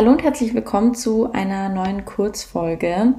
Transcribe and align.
Hallo 0.00 0.12
und 0.12 0.22
herzlich 0.22 0.54
willkommen 0.54 0.94
zu 0.94 1.30
einer 1.30 1.68
neuen 1.68 2.06
Kurzfolge. 2.06 3.12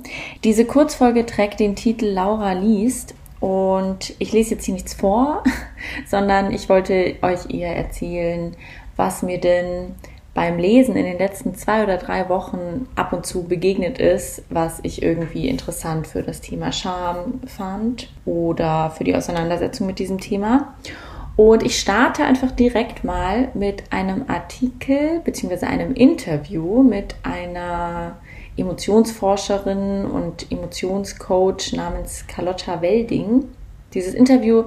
Diese 0.44 0.66
Kurzfolge 0.66 1.28
trägt 1.28 1.60
den 1.60 1.76
Titel 1.76 2.08
Laura 2.08 2.54
liest 2.54 3.14
und 3.40 4.16
ich 4.18 4.32
lese 4.32 4.56
jetzt 4.56 4.66
hier 4.66 4.74
nichts 4.74 4.96
vor, 4.96 5.44
sondern 6.08 6.52
ich 6.52 6.70
wollte 6.70 7.18
euch 7.22 7.54
eher 7.54 7.76
erzählen, 7.76 8.58
was 8.96 9.22
mir 9.22 9.40
denn 9.40 9.94
beim 10.34 10.58
Lesen 10.58 10.96
in 10.96 11.06
den 11.06 11.20
letzten 11.20 11.54
zwei 11.54 11.84
oder 11.84 11.98
drei 11.98 12.30
Wochen 12.30 12.88
ab 12.96 13.14
und 13.14 13.28
zu 13.28 13.44
begegnet 13.44 14.00
ist, 14.00 14.42
was 14.50 14.80
ich 14.82 15.04
irgendwie 15.04 15.50
interessant 15.50 16.08
für 16.08 16.24
das 16.24 16.42
Thema 16.42 16.72
Scham 16.72 17.42
fand 17.46 18.12
oder 18.26 18.90
für 18.90 19.04
die 19.04 19.16
Auseinandersetzung 19.16 19.86
mit 19.86 20.00
diesem 20.00 20.20
Thema. 20.20 20.74
Und 21.36 21.64
ich 21.64 21.80
starte 21.80 22.24
einfach 22.24 22.52
direkt 22.52 23.04
mal 23.04 23.50
mit 23.54 23.84
einem 23.92 24.26
Artikel 24.28 25.22
bzw. 25.24 25.66
einem 25.66 25.94
Interview 25.94 26.84
mit 26.84 27.16
einer 27.24 28.18
Emotionsforscherin 28.58 30.06
und 30.06 30.52
Emotionscoach 30.52 31.74
namens 31.74 32.26
Carlotta 32.28 32.82
Welding. 32.82 33.46
Dieses 33.94 34.14
Interview 34.14 34.66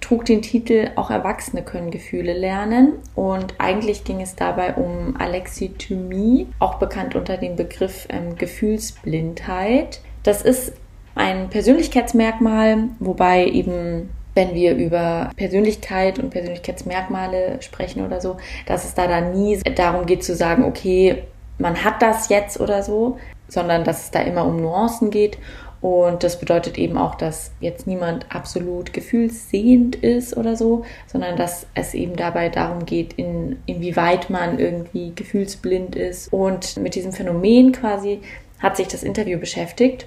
trug 0.00 0.24
den 0.24 0.42
Titel 0.42 0.90
Auch 0.96 1.10
Erwachsene 1.10 1.62
können 1.62 1.90
Gefühle 1.90 2.32
lernen 2.32 2.94
und 3.14 3.54
eigentlich 3.58 4.04
ging 4.04 4.20
es 4.20 4.36
dabei 4.36 4.74
um 4.74 5.16
Alexithymie, 5.18 6.48
auch 6.58 6.74
bekannt 6.74 7.14
unter 7.14 7.36
dem 7.36 7.56
Begriff 7.56 8.06
ähm, 8.08 8.36
Gefühlsblindheit. 8.36 10.00
Das 10.22 10.42
ist 10.42 10.74
ein 11.14 11.50
Persönlichkeitsmerkmal, 11.50 12.88
wobei 12.98 13.46
eben 13.46 14.10
wenn 14.34 14.54
wir 14.54 14.74
über 14.76 15.30
Persönlichkeit 15.36 16.18
und 16.18 16.30
Persönlichkeitsmerkmale 16.30 17.60
sprechen 17.60 18.04
oder 18.04 18.20
so, 18.20 18.36
dass 18.66 18.84
es 18.84 18.94
da 18.94 19.06
dann 19.06 19.32
nie 19.32 19.58
darum 19.74 20.06
geht 20.06 20.24
zu 20.24 20.34
sagen, 20.34 20.64
okay, 20.64 21.24
man 21.58 21.84
hat 21.84 22.02
das 22.02 22.28
jetzt 22.28 22.60
oder 22.60 22.82
so, 22.82 23.18
sondern 23.48 23.84
dass 23.84 24.04
es 24.04 24.10
da 24.10 24.20
immer 24.20 24.44
um 24.44 24.60
Nuancen 24.60 25.10
geht. 25.10 25.38
Und 25.80 26.22
das 26.22 26.38
bedeutet 26.38 26.76
eben 26.76 26.98
auch, 26.98 27.14
dass 27.14 27.52
jetzt 27.60 27.86
niemand 27.86 28.26
absolut 28.28 28.92
gefühlssehend 28.92 29.96
ist 29.96 30.36
oder 30.36 30.54
so, 30.54 30.84
sondern 31.06 31.36
dass 31.36 31.66
es 31.74 31.94
eben 31.94 32.16
dabei 32.16 32.50
darum 32.50 32.84
geht, 32.84 33.14
in, 33.14 33.56
inwieweit 33.64 34.28
man 34.28 34.58
irgendwie 34.58 35.12
gefühlsblind 35.14 35.96
ist. 35.96 36.30
Und 36.32 36.76
mit 36.76 36.94
diesem 36.94 37.12
Phänomen 37.12 37.72
quasi 37.72 38.20
hat 38.58 38.76
sich 38.76 38.88
das 38.88 39.02
Interview 39.02 39.38
beschäftigt 39.38 40.06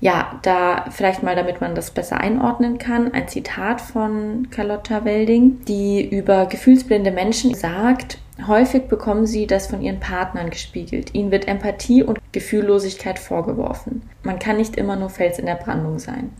ja, 0.00 0.38
da 0.42 0.86
vielleicht 0.90 1.22
mal, 1.22 1.36
damit 1.36 1.60
man 1.60 1.74
das 1.74 1.90
besser 1.90 2.20
einordnen 2.20 2.78
kann, 2.78 3.12
ein 3.12 3.28
Zitat 3.28 3.80
von 3.80 4.48
Carlotta 4.50 5.04
Welding, 5.04 5.64
die 5.64 6.06
über 6.06 6.46
gefühlsblinde 6.46 7.10
Menschen 7.10 7.54
sagt, 7.54 8.18
häufig 8.46 8.88
bekommen 8.88 9.26
sie 9.26 9.46
das 9.46 9.68
von 9.68 9.80
ihren 9.80 10.00
Partnern 10.00 10.50
gespiegelt. 10.50 11.14
Ihnen 11.14 11.30
wird 11.30 11.48
Empathie 11.48 12.02
und 12.02 12.20
Gefühllosigkeit 12.32 13.18
vorgeworfen. 13.18 14.02
Man 14.22 14.38
kann 14.38 14.58
nicht 14.58 14.76
immer 14.76 14.96
nur 14.96 15.08
Fels 15.08 15.38
in 15.38 15.46
der 15.46 15.54
Brandung 15.54 15.98
sein. 15.98 16.30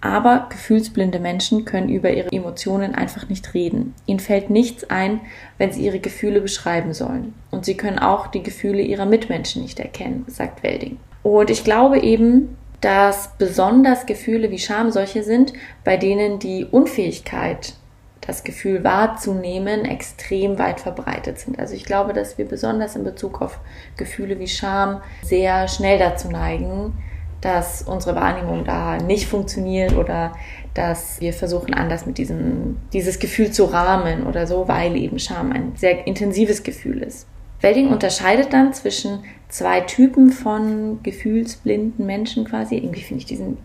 Aber 0.00 0.48
gefühlsblinde 0.50 1.18
Menschen 1.18 1.64
können 1.64 1.88
über 1.88 2.10
ihre 2.10 2.30
Emotionen 2.30 2.94
einfach 2.94 3.28
nicht 3.30 3.54
reden. 3.54 3.94
Ihnen 4.04 4.20
fällt 4.20 4.50
nichts 4.50 4.84
ein, 4.90 5.20
wenn 5.56 5.72
sie 5.72 5.84
ihre 5.84 5.98
Gefühle 5.98 6.42
beschreiben 6.42 6.92
sollen. 6.92 7.32
Und 7.50 7.64
sie 7.64 7.76
können 7.76 7.98
auch 7.98 8.26
die 8.26 8.42
Gefühle 8.42 8.82
ihrer 8.82 9.06
Mitmenschen 9.06 9.62
nicht 9.62 9.80
erkennen, 9.80 10.24
sagt 10.28 10.62
Welding. 10.62 10.98
Und 11.22 11.48
ich 11.48 11.64
glaube 11.64 12.00
eben, 12.00 12.54
dass 12.84 13.30
besonders 13.38 14.04
Gefühle 14.04 14.50
wie 14.50 14.58
Scham 14.58 14.90
solche 14.90 15.22
sind, 15.22 15.54
bei 15.84 15.96
denen 15.96 16.38
die 16.38 16.66
Unfähigkeit, 16.66 17.72
das 18.20 18.44
Gefühl 18.44 18.84
wahrzunehmen, 18.84 19.86
extrem 19.86 20.58
weit 20.58 20.80
verbreitet 20.80 21.38
sind. 21.38 21.58
Also 21.58 21.74
ich 21.74 21.84
glaube, 21.84 22.12
dass 22.12 22.36
wir 22.36 22.46
besonders 22.46 22.94
in 22.94 23.04
Bezug 23.04 23.40
auf 23.40 23.58
Gefühle 23.96 24.38
wie 24.38 24.48
Scham 24.48 25.00
sehr 25.22 25.66
schnell 25.68 25.98
dazu 25.98 26.28
neigen, 26.28 26.92
dass 27.40 27.82
unsere 27.82 28.16
Wahrnehmung 28.16 28.64
da 28.64 28.98
nicht 28.98 29.28
funktioniert 29.28 29.94
oder 29.94 30.32
dass 30.74 31.20
wir 31.20 31.32
versuchen, 31.32 31.72
anders 31.72 32.04
mit 32.04 32.18
diesem, 32.18 32.78
dieses 32.92 33.18
Gefühl 33.18 33.50
zu 33.50 33.64
rahmen 33.64 34.26
oder 34.26 34.46
so, 34.46 34.68
weil 34.68 34.96
eben 34.96 35.18
Scham 35.18 35.52
ein 35.52 35.72
sehr 35.76 36.06
intensives 36.06 36.62
Gefühl 36.62 37.02
ist. 37.02 37.26
Welding 37.64 37.88
unterscheidet 37.88 38.52
dann 38.52 38.74
zwischen 38.74 39.24
zwei 39.48 39.80
Typen 39.80 40.30
von 40.30 41.02
gefühlsblinden 41.02 42.04
Menschen 42.04 42.44
quasi. 42.44 42.76
Irgendwie 42.76 43.00
finde 43.00 43.20
ich 43.20 43.26
diesen 43.26 43.56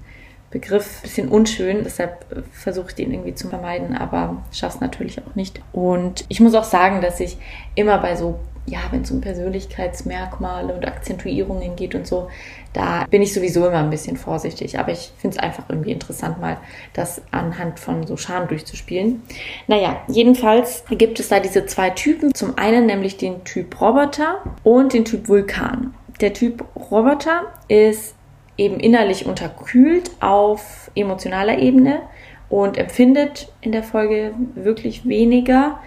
Begriff 0.52 1.00
ein 1.00 1.02
bisschen 1.04 1.28
unschön, 1.28 1.84
deshalb 1.84 2.26
äh, 2.32 2.42
versuche 2.52 2.88
ich 2.90 2.96
den 2.96 3.12
irgendwie 3.12 3.36
zu 3.36 3.50
vermeiden, 3.50 3.96
aber 3.96 4.44
schaffe 4.52 4.76
es 4.76 4.82
natürlich 4.82 5.20
auch 5.20 5.36
nicht. 5.36 5.62
Und 5.74 6.26
ich 6.30 6.40
muss 6.40 6.56
auch 6.56 6.64
sagen, 6.64 7.02
dass 7.02 7.20
ich 7.20 7.38
immer 7.76 8.00
bei 8.00 8.16
so 8.16 8.40
ja, 8.66 8.80
wenn 8.92 9.02
es 9.02 9.12
um 9.12 9.22
Persönlichkeitsmerkmale 9.22 10.74
und 10.74 10.88
Akzentuierungen 10.88 11.76
geht 11.76 11.96
und 11.96 12.06
so, 12.06 12.30
da 12.74 13.06
bin 13.10 13.22
ich 13.22 13.34
sowieso 13.34 13.68
immer 13.68 13.80
ein 13.80 13.90
bisschen 13.90 14.18
vorsichtig. 14.18 14.78
Aber 14.78 14.92
ich 14.92 15.12
finde 15.18 15.38
es 15.38 15.44
einfach 15.44 15.66
irgendwie 15.70 15.92
interessant, 15.92 16.40
mal 16.40 16.58
das 16.94 17.22
anhand 17.32 17.80
von 17.80 18.06
so 18.06 18.16
Scham 18.18 18.48
durchzuspielen. 18.48 19.24
Naja, 19.68 20.02
jedenfalls 20.08 20.84
gibt 20.90 21.20
es 21.20 21.30
da 21.30 21.40
diese 21.40 21.66
zwei 21.66 21.90
Typen. 21.90 22.34
Zum 22.34 22.58
einen 22.58 22.86
nämlich 22.86 23.18
den 23.18 23.44
Typ 23.44 23.80
Roboter 23.82 24.44
und 24.64 24.94
den 24.94 25.06
Typ 25.06 25.28
Vulkan. 25.28 25.94
Der 26.22 26.34
Typ 26.34 26.64
Roboter 26.76 27.44
ist 27.68 28.16
eben 28.58 28.80
innerlich 28.80 29.26
unterkühlt 29.26 30.12
auf 30.20 30.92
emotionaler 30.94 31.60
Ebene 31.60 32.02
und 32.50 32.78
empfindet 32.78 33.52
in 33.62 33.72
der 33.72 33.84
Folge 33.84 34.34
wirklich 34.56 35.08
weniger 35.08 35.80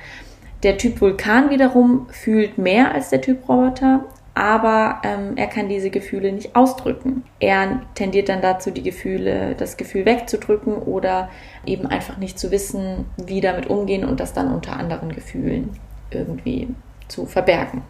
der 0.63 0.79
Typ 0.79 1.01
Vulkan 1.01 1.51
wiederum 1.51 2.07
fühlt 2.11 2.59
mehr 2.59 2.93
als 2.93 3.11
der 3.11 3.21
Typ 3.21 3.49
Roboter, 3.49 4.05
aber 4.35 5.03
ähm, 5.05 5.37
er 5.37 5.47
kann 5.47 5.69
diese 5.69 5.91
Gefühle 5.91 6.33
nicht 6.33 6.57
ausdrücken. 6.57 7.25
Er 7.39 7.83
tendiert 7.95 8.29
dann 8.29 8.41
dazu, 8.41 8.71
die 8.71 8.83
Gefühle, 8.83 9.55
das 9.57 9.77
Gefühl 9.77 10.07
wegzudrücken 10.07 10.75
oder 10.75 11.29
eben 11.67 11.87
einfach 11.87 12.17
nicht 12.17 12.39
zu 12.39 12.51
wissen, 12.51 13.05
wie 13.17 13.41
damit 13.41 13.69
umgehen 13.69 14.05
und 14.05 14.21
das 14.21 14.33
dann 14.33 14.53
unter 14.53 14.77
anderen 14.77 15.13
Gefühlen 15.13 15.71
irgendwie 16.11 16.69
zu 17.09 17.27
verbergen. 17.27 17.83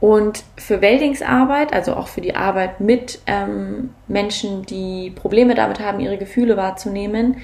Und 0.00 0.44
für 0.56 0.80
Weldings 0.80 1.20
Arbeit, 1.20 1.74
also 1.74 1.94
auch 1.94 2.08
für 2.08 2.22
die 2.22 2.34
Arbeit 2.34 2.80
mit 2.80 3.20
ähm, 3.26 3.90
Menschen, 4.08 4.64
die 4.64 5.12
Probleme 5.14 5.54
damit 5.54 5.78
haben, 5.78 6.00
ihre 6.00 6.16
Gefühle 6.16 6.56
wahrzunehmen, 6.56 7.36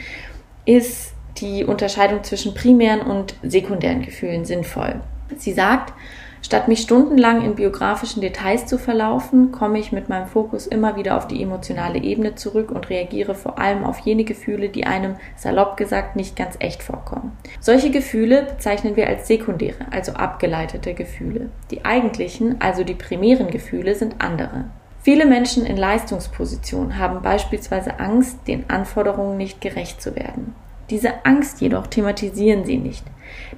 ist 0.64 1.12
die 1.40 1.64
Unterscheidung 1.64 2.24
zwischen 2.24 2.54
primären 2.54 3.00
und 3.00 3.34
sekundären 3.42 4.02
Gefühlen 4.02 4.44
sinnvoll. 4.44 5.00
Sie 5.36 5.52
sagt, 5.52 5.92
statt 6.40 6.68
mich 6.68 6.80
stundenlang 6.80 7.44
in 7.44 7.56
biografischen 7.56 8.20
Details 8.20 8.66
zu 8.66 8.78
verlaufen, 8.78 9.50
komme 9.50 9.78
ich 9.78 9.92
mit 9.92 10.08
meinem 10.08 10.26
Fokus 10.26 10.66
immer 10.66 10.96
wieder 10.96 11.16
auf 11.16 11.26
die 11.26 11.42
emotionale 11.42 11.98
Ebene 11.98 12.36
zurück 12.36 12.70
und 12.70 12.88
reagiere 12.88 13.34
vor 13.34 13.58
allem 13.58 13.84
auf 13.84 13.98
jene 14.00 14.24
Gefühle, 14.24 14.68
die 14.68 14.86
einem, 14.86 15.16
salopp 15.36 15.76
gesagt, 15.76 16.14
nicht 16.16 16.36
ganz 16.36 16.56
echt 16.60 16.82
vorkommen. 16.82 17.36
Solche 17.60 17.90
Gefühle 17.90 18.42
bezeichnen 18.44 18.96
wir 18.96 19.08
als 19.08 19.26
sekundäre, 19.26 19.86
also 19.90 20.12
abgeleitete 20.12 20.94
Gefühle. 20.94 21.50
Die 21.70 21.84
eigentlichen, 21.84 22.60
also 22.60 22.84
die 22.84 22.94
primären 22.94 23.50
Gefühle 23.50 23.94
sind 23.94 24.16
andere. 24.20 24.66
Viele 25.02 25.24
Menschen 25.24 25.64
in 25.64 25.76
Leistungspositionen 25.76 26.98
haben 26.98 27.22
beispielsweise 27.22 28.00
Angst, 28.00 28.38
den 28.48 28.68
Anforderungen 28.68 29.36
nicht 29.36 29.60
gerecht 29.60 30.02
zu 30.02 30.16
werden. 30.16 30.54
Diese 30.90 31.24
Angst 31.24 31.60
jedoch 31.60 31.86
thematisieren 31.86 32.64
sie 32.64 32.78
nicht. 32.78 33.04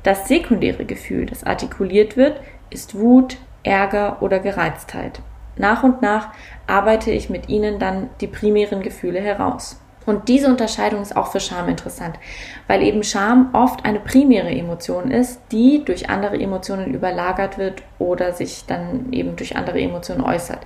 Das 0.02 0.28
sekundäre 0.28 0.84
Gefühl, 0.84 1.26
das 1.26 1.44
artikuliert 1.44 2.16
wird, 2.16 2.40
ist 2.70 2.98
Wut, 2.98 3.36
Ärger 3.62 4.22
oder 4.22 4.38
Gereiztheit. 4.38 5.20
Nach 5.56 5.82
und 5.82 6.02
nach 6.02 6.28
arbeite 6.66 7.10
ich 7.10 7.30
mit 7.30 7.48
ihnen 7.48 7.78
dann 7.78 8.08
die 8.20 8.28
primären 8.28 8.82
Gefühle 8.82 9.20
heraus. 9.20 9.80
Und 10.06 10.28
diese 10.28 10.48
Unterscheidung 10.48 11.02
ist 11.02 11.14
auch 11.14 11.32
für 11.32 11.40
Scham 11.40 11.68
interessant, 11.68 12.18
weil 12.66 12.82
eben 12.82 13.02
Scham 13.02 13.50
oft 13.52 13.84
eine 13.84 14.00
primäre 14.00 14.48
Emotion 14.48 15.10
ist, 15.10 15.38
die 15.52 15.84
durch 15.84 16.08
andere 16.08 16.40
Emotionen 16.40 16.94
überlagert 16.94 17.58
wird 17.58 17.82
oder 17.98 18.32
sich 18.32 18.64
dann 18.66 19.12
eben 19.12 19.36
durch 19.36 19.54
andere 19.56 19.78
Emotionen 19.78 20.22
äußert. 20.22 20.60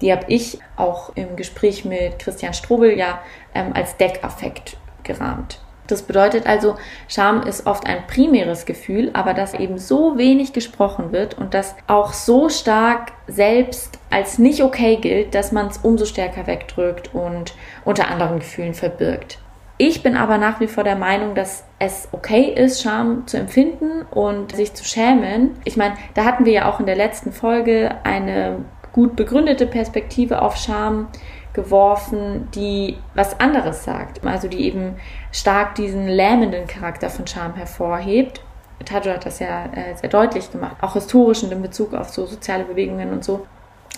Die 0.00 0.10
habe 0.10 0.24
ich 0.26 0.58
auch 0.74 1.12
im 1.14 1.36
Gespräch 1.36 1.84
mit 1.84 2.18
Christian 2.18 2.54
Strobel 2.54 2.98
ja 2.98 3.20
ähm, 3.54 3.70
als 3.72 3.96
Deckaffekt 3.98 4.78
gerahmt. 5.04 5.60
Das 5.88 6.02
bedeutet 6.02 6.46
also, 6.46 6.76
Scham 7.08 7.42
ist 7.42 7.66
oft 7.66 7.86
ein 7.86 8.06
primäres 8.06 8.66
Gefühl, 8.66 9.10
aber 9.14 9.34
dass 9.34 9.54
eben 9.54 9.78
so 9.78 10.16
wenig 10.16 10.52
gesprochen 10.52 11.12
wird 11.12 11.36
und 11.36 11.54
das 11.54 11.74
auch 11.88 12.12
so 12.12 12.48
stark 12.48 13.12
selbst 13.26 13.98
als 14.10 14.38
nicht 14.38 14.62
okay 14.62 14.96
gilt, 14.96 15.34
dass 15.34 15.50
man 15.50 15.66
es 15.66 15.78
umso 15.78 16.04
stärker 16.04 16.46
wegdrückt 16.46 17.14
und 17.14 17.54
unter 17.84 18.08
anderen 18.08 18.38
Gefühlen 18.38 18.74
verbirgt. 18.74 19.38
Ich 19.80 20.02
bin 20.02 20.16
aber 20.16 20.38
nach 20.38 20.60
wie 20.60 20.66
vor 20.66 20.82
der 20.82 20.96
Meinung, 20.96 21.34
dass 21.34 21.64
es 21.78 22.08
okay 22.10 22.52
ist, 22.52 22.82
Scham 22.82 23.26
zu 23.26 23.38
empfinden 23.38 24.02
und 24.10 24.54
sich 24.54 24.74
zu 24.74 24.84
schämen. 24.84 25.52
Ich 25.64 25.76
meine, 25.76 25.94
da 26.14 26.24
hatten 26.24 26.44
wir 26.44 26.52
ja 26.52 26.68
auch 26.68 26.80
in 26.80 26.86
der 26.86 26.96
letzten 26.96 27.32
Folge 27.32 27.94
eine 28.02 28.64
gut 28.92 29.14
begründete 29.14 29.66
Perspektive 29.66 30.42
auf 30.42 30.56
Scham 30.56 31.06
geworfen, 31.52 32.48
die 32.54 32.98
was 33.14 33.38
anderes 33.40 33.84
sagt. 33.84 34.24
Also 34.24 34.48
die 34.48 34.64
eben 34.64 34.96
stark 35.32 35.74
diesen 35.74 36.06
lähmenden 36.06 36.66
Charakter 36.66 37.10
von 37.10 37.26
Scham 37.26 37.54
hervorhebt. 37.54 38.40
Tajo 38.84 39.12
hat 39.12 39.26
das 39.26 39.40
ja 39.40 39.66
äh, 39.66 39.96
sehr 39.96 40.08
deutlich 40.08 40.52
gemacht, 40.52 40.76
auch 40.80 40.94
historisch 40.94 41.42
in 41.42 41.62
Bezug 41.62 41.94
auf 41.94 42.10
so 42.10 42.26
soziale 42.26 42.64
Bewegungen 42.64 43.12
und 43.12 43.24
so. 43.24 43.46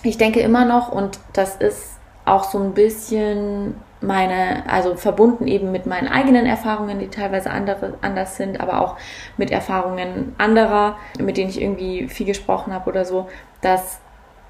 ich 0.02 0.16
denke 0.16 0.40
immer 0.40 0.64
noch, 0.64 0.90
und 0.90 1.20
das 1.34 1.56
ist 1.56 1.98
auch 2.24 2.44
so 2.44 2.58
ein 2.58 2.72
bisschen 2.72 3.74
meine, 4.00 4.64
also 4.66 4.96
verbunden 4.96 5.46
eben 5.46 5.72
mit 5.72 5.86
meinen 5.86 6.08
eigenen 6.08 6.46
Erfahrungen, 6.46 6.98
die 6.98 7.08
teilweise 7.08 7.50
andere, 7.50 7.94
anders 8.00 8.36
sind, 8.36 8.60
aber 8.60 8.80
auch 8.80 8.96
mit 9.36 9.50
Erfahrungen 9.50 10.34
anderer, 10.38 10.96
mit 11.18 11.36
denen 11.36 11.50
ich 11.50 11.60
irgendwie 11.60 12.08
viel 12.08 12.26
gesprochen 12.26 12.72
habe 12.72 12.88
oder 12.88 13.04
so, 13.04 13.28
dass 13.60 14.00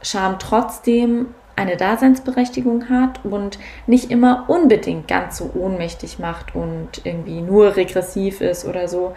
Scham 0.03 0.39
trotzdem 0.39 1.35
eine 1.57 1.77
Daseinsberechtigung 1.77 2.89
hat 2.89 3.25
und 3.25 3.59
nicht 3.87 4.11
immer 4.11 4.45
unbedingt 4.49 5.09
ganz 5.09 5.39
so 5.39 5.51
ohnmächtig 5.55 6.19
macht 6.19 6.55
und 6.55 7.05
irgendwie 7.05 7.43
nur 7.43 7.77
regressiv 7.77 8.41
ist 8.41 8.65
oder 8.65 8.89
so. 8.89 9.15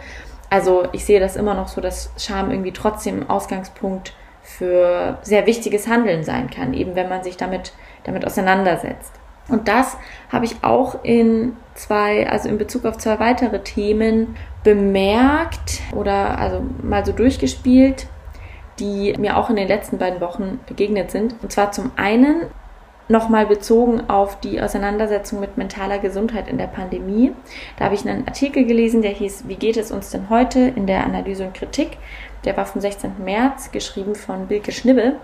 Also 0.50 0.88
ich 0.92 1.06
sehe 1.06 1.20
das 1.20 1.36
immer 1.36 1.54
noch 1.54 1.68
so, 1.68 1.82
dass 1.82 2.12
Scham 2.18 2.52
irgendwie 2.52 2.74
trotzdem 2.74 3.30
Ausgangspunkt 3.30 4.14
für 4.44 5.18
sehr 5.24 5.46
wichtiges 5.48 5.88
Handeln 5.88 6.24
sein 6.24 6.50
kann, 6.50 6.74
eben 6.74 6.96
wenn 6.96 7.10
man 7.10 7.24
sich 7.24 7.38
damit, 7.38 7.74
damit 8.04 8.26
auseinandersetzt. 8.26 9.14
Und 9.50 9.68
das 9.68 9.98
habe 10.32 10.46
ich 10.46 10.64
auch 10.64 11.04
in 11.04 11.58
zwei, 11.76 12.30
also 12.30 12.50
in 12.50 12.58
Bezug 12.58 12.86
auf 12.86 12.98
zwei 12.98 13.20
weitere 13.20 13.64
Themen 13.64 14.36
bemerkt 14.64 15.82
oder 15.94 16.38
also 16.38 16.64
mal 16.82 17.06
so 17.06 17.12
durchgespielt, 17.12 18.08
die 18.80 19.14
mir 19.18 19.38
auch 19.38 19.50
in 19.50 19.56
den 19.56 19.68
letzten 19.68 19.98
beiden 19.98 20.22
Wochen 20.22 20.60
begegnet 20.68 21.12
sind. 21.12 21.36
Und 21.42 21.52
zwar 21.52 21.72
zum 21.72 21.92
einen 21.96 22.44
nochmal 23.08 23.46
bezogen 23.46 24.10
auf 24.10 24.40
die 24.40 24.62
Auseinandersetzung 24.62 25.40
mit 25.40 25.58
mentaler 25.58 26.00
Gesundheit 26.00 26.48
in 26.48 26.58
der 26.58 26.68
Pandemie. 26.68 27.32
Da 27.78 27.86
habe 27.86 27.96
ich 27.96 28.08
einen 28.08 28.28
Artikel 28.28 28.66
gelesen, 28.66 29.02
der 29.02 29.12
hieß 29.12 29.46
Wie 29.48 29.56
geht 29.56 29.78
es 29.78 29.92
uns 29.92 30.10
denn 30.12 30.30
heute 30.30 30.60
in 30.60 30.88
der 30.88 31.04
Analyse 31.04 31.46
und 31.46 31.54
Kritik? 31.54 31.98
Der 32.46 32.58
war 32.58 32.66
vom 32.66 32.82
16. 32.82 33.24
März, 33.24 33.72
geschrieben 33.72 34.16
von 34.16 34.48
Bilke 34.48 34.72
Schnibbe. 34.72 35.16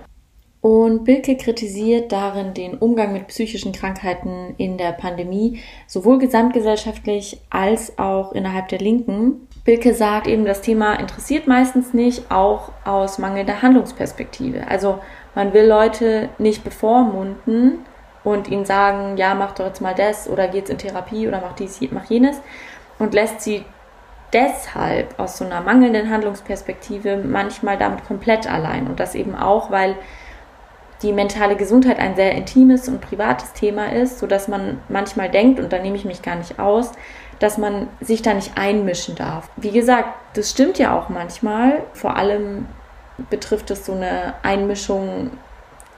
Und 0.62 1.06
Bilke 1.06 1.38
kritisiert 1.38 2.12
darin 2.12 2.54
den 2.54 2.78
Umgang 2.78 3.14
mit 3.14 3.28
psychischen 3.28 3.72
Krankheiten 3.72 4.56
in 4.58 4.78
der 4.78 4.92
Pandemie, 4.92 5.62
sowohl 5.88 6.20
gesamtgesellschaftlich 6.20 7.40
als 7.50 7.98
auch 7.98 8.34
innerhalb 8.34 8.68
der 8.68 8.80
Linken. 8.80 9.48
Bilke 9.70 9.94
sagt 9.94 10.26
eben, 10.26 10.46
das 10.46 10.62
Thema 10.62 10.96
interessiert 10.96 11.46
meistens 11.46 11.94
nicht, 11.94 12.32
auch 12.32 12.72
aus 12.86 13.20
mangelnder 13.20 13.62
Handlungsperspektive. 13.62 14.68
Also 14.68 14.98
man 15.36 15.54
will 15.54 15.68
Leute 15.68 16.30
nicht 16.40 16.64
bevormunden 16.64 17.86
und 18.24 18.48
ihnen 18.48 18.66
sagen, 18.66 19.16
ja, 19.18 19.36
mach 19.36 19.52
doch 19.52 19.68
jetzt 19.68 19.80
mal 19.80 19.94
das 19.94 20.28
oder 20.28 20.48
geht's 20.48 20.72
in 20.72 20.80
Therapie 20.80 21.28
oder 21.28 21.40
mach 21.40 21.54
dies, 21.54 21.80
mach 21.92 22.06
jenes 22.06 22.42
und 22.98 23.14
lässt 23.14 23.42
sie 23.42 23.64
deshalb 24.34 25.20
aus 25.20 25.38
so 25.38 25.46
einer 25.46 25.62
mangelnden 25.62 26.10
Handlungsperspektive 26.10 27.18
manchmal 27.18 27.78
damit 27.78 28.06
komplett 28.06 28.52
allein. 28.52 28.88
Und 28.88 29.00
das 29.00 29.14
eben 29.14 29.36
auch, 29.36 29.70
weil 29.70 29.98
die 31.02 31.14
mentale 31.14 31.56
Gesundheit 31.56 32.00
ein 32.00 32.16
sehr 32.16 32.34
intimes 32.34 32.90
und 32.90 33.02
privates 33.02 33.54
Thema 33.54 33.94
ist, 33.94 34.20
sodass 34.20 34.48
man 34.48 34.80
manchmal 34.90 35.30
denkt, 35.30 35.60
und 35.60 35.72
da 35.72 35.80
nehme 35.80 35.96
ich 35.96 36.06
mich 36.06 36.22
gar 36.22 36.36
nicht 36.36 36.60
aus, 36.60 36.92
dass 37.40 37.58
man 37.58 37.88
sich 38.02 38.22
da 38.22 38.34
nicht 38.34 38.58
einmischen 38.58 39.16
darf. 39.16 39.50
Wie 39.56 39.72
gesagt, 39.72 40.10
das 40.34 40.52
stimmt 40.52 40.78
ja 40.78 40.98
auch 40.98 41.08
manchmal. 41.08 41.84
Vor 41.94 42.18
allem 42.18 42.68
betrifft 43.30 43.72
es 43.72 43.86
so 43.86 43.94
eine 43.94 44.34
Einmischung, 44.44 45.32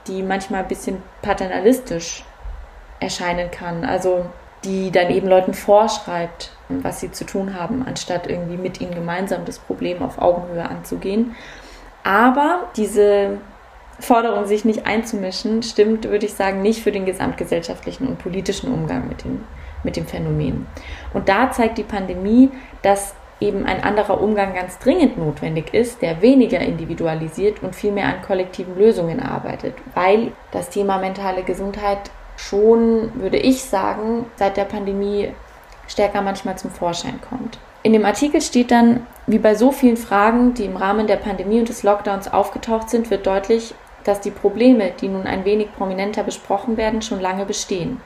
die 0.06 0.22
manchmal 0.22 0.62
ein 0.62 0.68
bisschen 0.68 1.02
paternalistisch 1.20 2.24
erscheinen 3.00 3.50
kann. 3.50 3.84
Also 3.84 4.26
die 4.64 4.92
dann 4.92 5.10
eben 5.10 5.26
Leuten 5.26 5.54
vorschreibt, 5.54 6.52
was 6.68 7.00
sie 7.00 7.10
zu 7.10 7.24
tun 7.24 7.58
haben, 7.58 7.84
anstatt 7.84 8.28
irgendwie 8.28 8.56
mit 8.56 8.80
ihnen 8.80 8.94
gemeinsam 8.94 9.44
das 9.44 9.58
Problem 9.58 10.02
auf 10.02 10.22
Augenhöhe 10.22 10.64
anzugehen. 10.64 11.34
Aber 12.04 12.68
diese 12.76 13.38
Forderung, 14.02 14.46
sich 14.46 14.64
nicht 14.64 14.86
einzumischen, 14.86 15.62
stimmt, 15.62 16.04
würde 16.04 16.26
ich 16.26 16.34
sagen, 16.34 16.62
nicht 16.62 16.82
für 16.82 16.92
den 16.92 17.06
gesamtgesellschaftlichen 17.06 18.06
und 18.06 18.18
politischen 18.18 18.72
Umgang 18.72 19.08
mit 19.08 19.24
dem, 19.24 19.44
mit 19.84 19.96
dem 19.96 20.06
Phänomen. 20.06 20.66
Und 21.14 21.28
da 21.28 21.50
zeigt 21.50 21.78
die 21.78 21.82
Pandemie, 21.82 22.50
dass 22.82 23.14
eben 23.40 23.66
ein 23.66 23.82
anderer 23.82 24.20
Umgang 24.20 24.54
ganz 24.54 24.78
dringend 24.78 25.18
notwendig 25.18 25.74
ist, 25.74 26.00
der 26.00 26.22
weniger 26.22 26.60
individualisiert 26.60 27.62
und 27.62 27.74
viel 27.74 27.92
mehr 27.92 28.06
an 28.06 28.22
kollektiven 28.22 28.78
Lösungen 28.78 29.20
arbeitet, 29.20 29.74
weil 29.94 30.32
das 30.52 30.70
Thema 30.70 30.98
mentale 30.98 31.42
Gesundheit 31.42 32.10
schon, 32.36 33.20
würde 33.20 33.38
ich 33.38 33.62
sagen, 33.62 34.26
seit 34.36 34.56
der 34.56 34.64
Pandemie 34.64 35.32
stärker 35.88 36.22
manchmal 36.22 36.56
zum 36.56 36.70
Vorschein 36.70 37.20
kommt. 37.28 37.58
In 37.82 37.92
dem 37.92 38.04
Artikel 38.04 38.40
steht 38.40 38.70
dann, 38.70 39.06
wie 39.26 39.38
bei 39.38 39.56
so 39.56 39.72
vielen 39.72 39.96
Fragen, 39.96 40.54
die 40.54 40.64
im 40.64 40.76
Rahmen 40.76 41.08
der 41.08 41.16
Pandemie 41.16 41.58
und 41.58 41.68
des 41.68 41.82
Lockdowns 41.82 42.32
aufgetaucht 42.32 42.90
sind, 42.90 43.10
wird 43.10 43.26
deutlich, 43.26 43.74
dass 44.04 44.20
die 44.20 44.30
Probleme, 44.30 44.92
die 45.00 45.08
nun 45.08 45.26
ein 45.26 45.44
wenig 45.44 45.74
prominenter 45.76 46.22
besprochen 46.22 46.76
werden, 46.76 47.02
schon 47.02 47.20
lange 47.20 47.46
bestehen. 47.46 48.00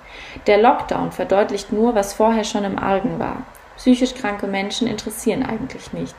Der 0.46 0.58
Lockdown 0.58 1.12
verdeutlicht 1.12 1.72
nur, 1.72 1.94
was 1.94 2.14
vorher 2.14 2.44
schon 2.44 2.64
im 2.64 2.78
Argen 2.78 3.18
war. 3.18 3.42
Psychisch 3.76 4.14
kranke 4.14 4.46
Menschen 4.46 4.86
interessieren 4.86 5.42
eigentlich 5.42 5.92
nicht. 5.92 6.14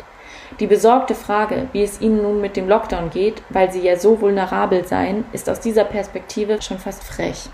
Die 0.60 0.68
besorgte 0.68 1.14
Frage, 1.14 1.68
wie 1.74 1.84
es 1.84 2.02
ihnen 2.02 2.22
nun 2.22 2.42
mit 2.42 2.56
dem 2.56 2.70
Lockdown 2.70 3.10
geht, 3.10 3.42
weil 3.50 3.72
sie 3.72 3.82
ja 3.82 3.98
so 3.98 4.22
vulnerabel 4.22 4.86
seien, 4.86 5.26
ist 5.34 5.50
aus 5.50 5.60
dieser 5.60 5.84
Perspektive 5.84 6.62
schon 6.62 6.80
fast 6.80 7.04
frech. 7.04 7.50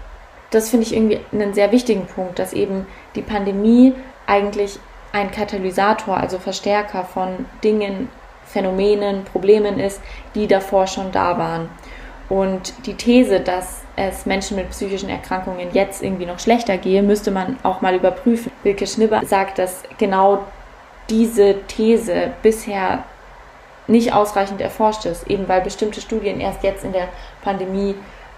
Das 0.52 0.70
finde 0.70 0.86
ich 0.86 0.94
irgendwie 0.94 1.20
einen 1.32 1.54
sehr 1.54 1.72
wichtigen 1.72 2.06
Punkt, 2.06 2.38
dass 2.38 2.54
eben 2.54 2.86
die 3.16 3.24
Pandemie 3.24 3.96
eigentlich 4.28 4.80
ein 5.12 5.32
Katalysator, 5.32 6.18
also 6.18 6.38
Verstärker 6.38 7.04
von 7.04 7.46
Dingen, 7.64 8.10
Phänomenen, 8.46 9.24
Problemen 9.24 9.80
ist, 9.80 10.02
die 10.36 10.48
davor 10.48 10.88
schon 10.88 11.12
da 11.12 11.38
waren. 11.38 11.70
Und 12.34 12.88
die 12.88 12.96
These, 12.96 13.42
dass 13.42 13.84
es 13.96 14.26
Menschen 14.26 14.58
mit 14.58 14.72
psychischen 14.72 15.08
Erkrankungen 15.08 15.68
jetzt 15.72 16.02
irgendwie 16.02 16.26
noch 16.26 16.40
schlechter 16.40 16.80
gehe, 16.80 17.04
müsste 17.04 17.30
man 17.30 17.60
auch 17.62 17.82
mal 17.82 17.94
überprüfen. 17.94 18.52
Wilke 18.64 18.88
Schnibber 18.88 19.22
sagt, 19.24 19.60
dass 19.60 19.84
genau 20.00 20.40
diese 21.12 21.62
These 21.68 22.32
bisher 22.42 23.04
nicht 23.86 24.14
ausreichend 24.14 24.62
erforscht 24.62 25.06
ist, 25.06 25.30
eben 25.30 25.48
weil 25.48 25.62
bestimmte 25.62 26.02
Studien 26.02 26.40
erst 26.40 26.64
jetzt 26.64 26.84
in 26.84 26.92
der 26.92 27.08
Pandemie 27.44 27.94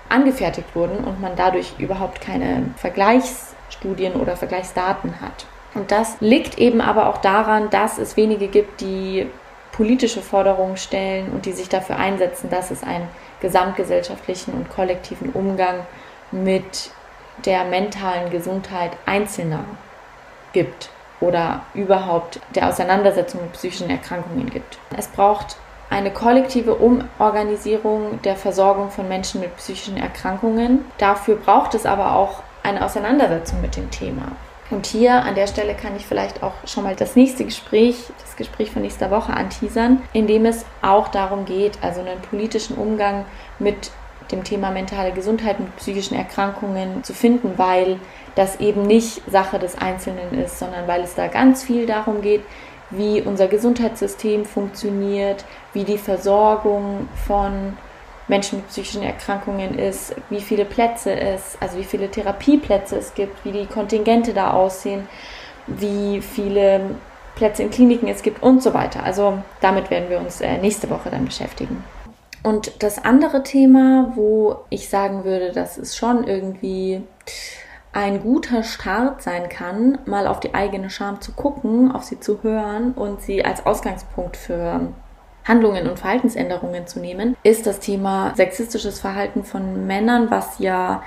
angefertigt 0.09 0.75
wurden 0.75 1.05
und 1.05 1.21
man 1.21 1.37
dadurch 1.37 1.75
überhaupt 1.77 2.19
keine 2.19 2.63
Vergleichsstudien 2.75 4.15
oder 4.15 4.35
Vergleichsdaten 4.35 5.21
hat. 5.21 5.45
Und 5.73 5.91
das 5.91 6.17
liegt 6.19 6.57
eben 6.57 6.81
aber 6.81 7.07
auch 7.07 7.19
daran, 7.19 7.69
dass 7.69 7.97
es 7.97 8.17
wenige 8.17 8.49
gibt, 8.49 8.81
die 8.81 9.25
politische 9.71 10.21
Forderungen 10.21 10.75
stellen 10.75 11.31
und 11.31 11.45
die 11.45 11.53
sich 11.53 11.69
dafür 11.69 11.97
einsetzen, 11.97 12.49
dass 12.49 12.71
es 12.71 12.83
einen 12.83 13.07
gesamtgesellschaftlichen 13.45 14.55
und 14.55 14.71
kollektiven 14.71 15.29
Umgang 15.29 15.85
mit 16.31 16.89
der 17.45 17.63
mentalen 17.63 18.31
Gesundheit 18.31 18.97
Einzelner 19.05 19.65
gibt 20.51 20.89
oder 21.21 21.61
überhaupt 21.75 22.39
der 22.55 22.67
Auseinandersetzung 22.67 23.41
mit 23.41 23.53
psychischen 23.53 23.91
Erkrankungen 23.91 24.49
gibt. 24.49 24.79
Es 24.97 25.07
braucht 25.07 25.57
eine 25.91 26.11
kollektive 26.11 26.73
Umorganisierung 26.73 28.19
der 28.23 28.35
Versorgung 28.35 28.89
von 28.89 29.07
Menschen 29.07 29.41
mit 29.41 29.55
psychischen 29.57 29.97
Erkrankungen. 29.97 30.83
Dafür 30.97 31.35
braucht 31.35 31.75
es 31.75 31.85
aber 31.85 32.15
auch 32.15 32.41
eine 32.63 32.83
Auseinandersetzung 32.83 33.61
mit 33.61 33.75
dem 33.75 33.91
Thema. 33.91 34.31
Und 34.71 34.87
hier 34.87 35.23
an 35.23 35.35
der 35.35 35.47
Stelle 35.47 35.75
kann 35.75 35.95
ich 35.95 36.05
vielleicht 36.07 36.41
auch 36.41 36.53
schon 36.65 36.83
mal 36.83 36.95
das 36.95 37.15
nächste 37.15 37.45
Gespräch, 37.45 37.97
das 38.21 38.35
Gespräch 38.35 38.71
von 38.71 38.81
nächster 38.81 39.11
Woche 39.11 39.33
anteasern, 39.33 40.01
in 40.11 40.25
dem 40.25 40.45
es 40.45 40.65
auch 40.81 41.07
darum 41.09 41.45
geht, 41.45 41.77
also 41.81 42.01
einen 42.01 42.19
politischen 42.21 42.75
Umgang 42.75 43.25
mit 43.59 43.91
dem 44.31 44.43
Thema 44.43 44.71
mentale 44.71 45.11
Gesundheit, 45.11 45.59
mit 45.59 45.75
psychischen 45.77 46.15
Erkrankungen 46.15 47.03
zu 47.03 47.13
finden, 47.13 47.53
weil 47.57 47.99
das 48.33 48.59
eben 48.59 48.81
nicht 48.83 49.21
Sache 49.29 49.59
des 49.59 49.77
Einzelnen 49.77 50.33
ist, 50.33 50.57
sondern 50.57 50.87
weil 50.87 51.01
es 51.01 51.13
da 51.13 51.27
ganz 51.27 51.63
viel 51.63 51.85
darum 51.85 52.21
geht, 52.21 52.41
wie 52.89 53.21
unser 53.21 53.47
Gesundheitssystem 53.47 54.45
funktioniert, 54.45 55.45
wie 55.73 55.83
die 55.83 55.97
Versorgung 55.97 57.07
von 57.27 57.77
Menschen 58.27 58.59
mit 58.59 58.69
psychischen 58.69 59.03
Erkrankungen 59.03 59.77
ist, 59.77 60.15
wie 60.29 60.41
viele 60.41 60.65
Plätze 60.65 61.17
es, 61.17 61.57
also 61.59 61.77
wie 61.77 61.83
viele 61.83 62.09
Therapieplätze 62.09 62.97
es 62.97 63.13
gibt, 63.13 63.45
wie 63.45 63.51
die 63.51 63.65
Kontingente 63.67 64.33
da 64.33 64.51
aussehen, 64.51 65.07
wie 65.67 66.21
viele 66.21 66.81
Plätze 67.35 67.63
in 67.63 67.69
Kliniken 67.69 68.07
es 68.07 68.23
gibt 68.23 68.41
und 68.41 68.63
so 68.63 68.73
weiter. 68.73 69.03
Also 69.03 69.39
damit 69.61 69.89
werden 69.89 70.09
wir 70.09 70.19
uns 70.19 70.41
äh, 70.41 70.57
nächste 70.57 70.89
Woche 70.89 71.09
dann 71.09 71.25
beschäftigen. 71.25 71.83
Und 72.43 72.83
das 72.83 73.03
andere 73.03 73.43
Thema, 73.43 74.11
wo 74.15 74.57
ich 74.69 74.89
sagen 74.89 75.23
würde, 75.23 75.51
dass 75.51 75.77
es 75.77 75.97
schon 75.97 76.25
irgendwie 76.25 77.01
ein 77.91 78.21
guter 78.21 78.61
Start 78.63 79.23
sein 79.23 79.49
kann, 79.49 79.97
mal 80.05 80.27
auf 80.27 80.39
die 80.39 80.53
eigene 80.53 80.89
Scham 80.89 81.21
zu 81.21 81.31
gucken, 81.31 81.91
auf 81.91 82.03
sie 82.03 82.19
zu 82.19 82.43
hören 82.43 82.91
und 82.91 83.21
sie 83.21 83.43
als 83.43 83.65
Ausgangspunkt 83.65 84.37
für 84.37 84.81
Handlungen 85.45 85.89
und 85.89 85.99
Verhaltensänderungen 85.99 86.87
zu 86.87 86.99
nehmen, 86.99 87.35
ist 87.43 87.67
das 87.67 87.79
Thema 87.79 88.33
sexistisches 88.35 88.99
Verhalten 88.99 89.43
von 89.43 89.85
Männern, 89.87 90.29
was 90.31 90.59
ja 90.59 91.03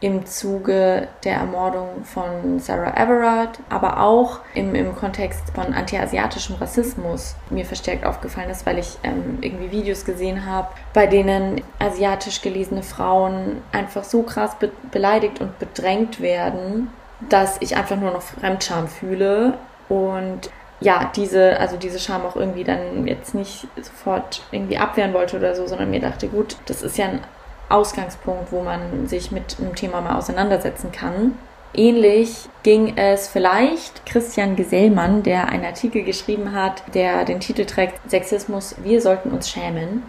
im 0.00 0.26
Zuge 0.26 1.08
der 1.24 1.34
Ermordung 1.34 2.04
von 2.04 2.60
Sarah 2.60 2.96
Everard, 2.96 3.58
aber 3.68 4.00
auch 4.00 4.40
im, 4.54 4.74
im 4.74 4.94
Kontext 4.94 5.50
von 5.54 5.74
antiasiatischem 5.74 6.56
Rassismus 6.56 7.34
mir 7.50 7.64
verstärkt 7.64 8.06
aufgefallen 8.06 8.50
ist, 8.50 8.64
weil 8.64 8.78
ich 8.78 8.96
ähm, 9.02 9.38
irgendwie 9.40 9.72
Videos 9.72 10.04
gesehen 10.04 10.46
habe, 10.46 10.68
bei 10.94 11.06
denen 11.06 11.62
asiatisch 11.80 12.42
gelesene 12.42 12.84
Frauen 12.84 13.60
einfach 13.72 14.04
so 14.04 14.22
krass 14.22 14.54
be 14.54 14.70
beleidigt 14.92 15.40
und 15.40 15.58
bedrängt 15.58 16.20
werden, 16.20 16.90
dass 17.28 17.60
ich 17.60 17.76
einfach 17.76 17.96
nur 17.96 18.12
noch 18.12 18.22
Fremdscham 18.22 18.86
fühle. 18.86 19.54
Und 19.88 20.50
ja, 20.80 21.10
diese, 21.16 21.58
also 21.58 21.76
diese 21.76 21.98
Scham 21.98 22.24
auch 22.24 22.36
irgendwie 22.36 22.64
dann 22.64 23.06
jetzt 23.06 23.34
nicht 23.34 23.66
sofort 23.76 24.42
irgendwie 24.52 24.78
abwehren 24.78 25.12
wollte 25.12 25.36
oder 25.36 25.54
so, 25.54 25.66
sondern 25.66 25.90
mir 25.90 26.00
dachte, 26.00 26.28
gut, 26.28 26.56
das 26.66 26.82
ist 26.82 26.98
ja 26.98 27.06
ein 27.06 27.20
Ausgangspunkt, 27.68 28.52
wo 28.52 28.62
man 28.62 29.06
sich 29.06 29.30
mit 29.30 29.56
einem 29.60 29.74
Thema 29.74 30.00
mal 30.00 30.16
auseinandersetzen 30.16 30.92
kann. 30.92 31.36
Ähnlich 31.74 32.48
ging 32.62 32.96
es 32.96 33.28
vielleicht 33.28 34.06
Christian 34.06 34.56
Gesellmann, 34.56 35.22
der 35.22 35.48
einen 35.48 35.66
Artikel 35.66 36.02
geschrieben 36.02 36.54
hat, 36.54 36.82
der 36.94 37.24
den 37.24 37.40
Titel 37.40 37.66
trägt 37.66 37.98
Sexismus, 38.10 38.76
wir 38.82 39.02
sollten 39.02 39.30
uns 39.32 39.50
schämen. 39.50 40.04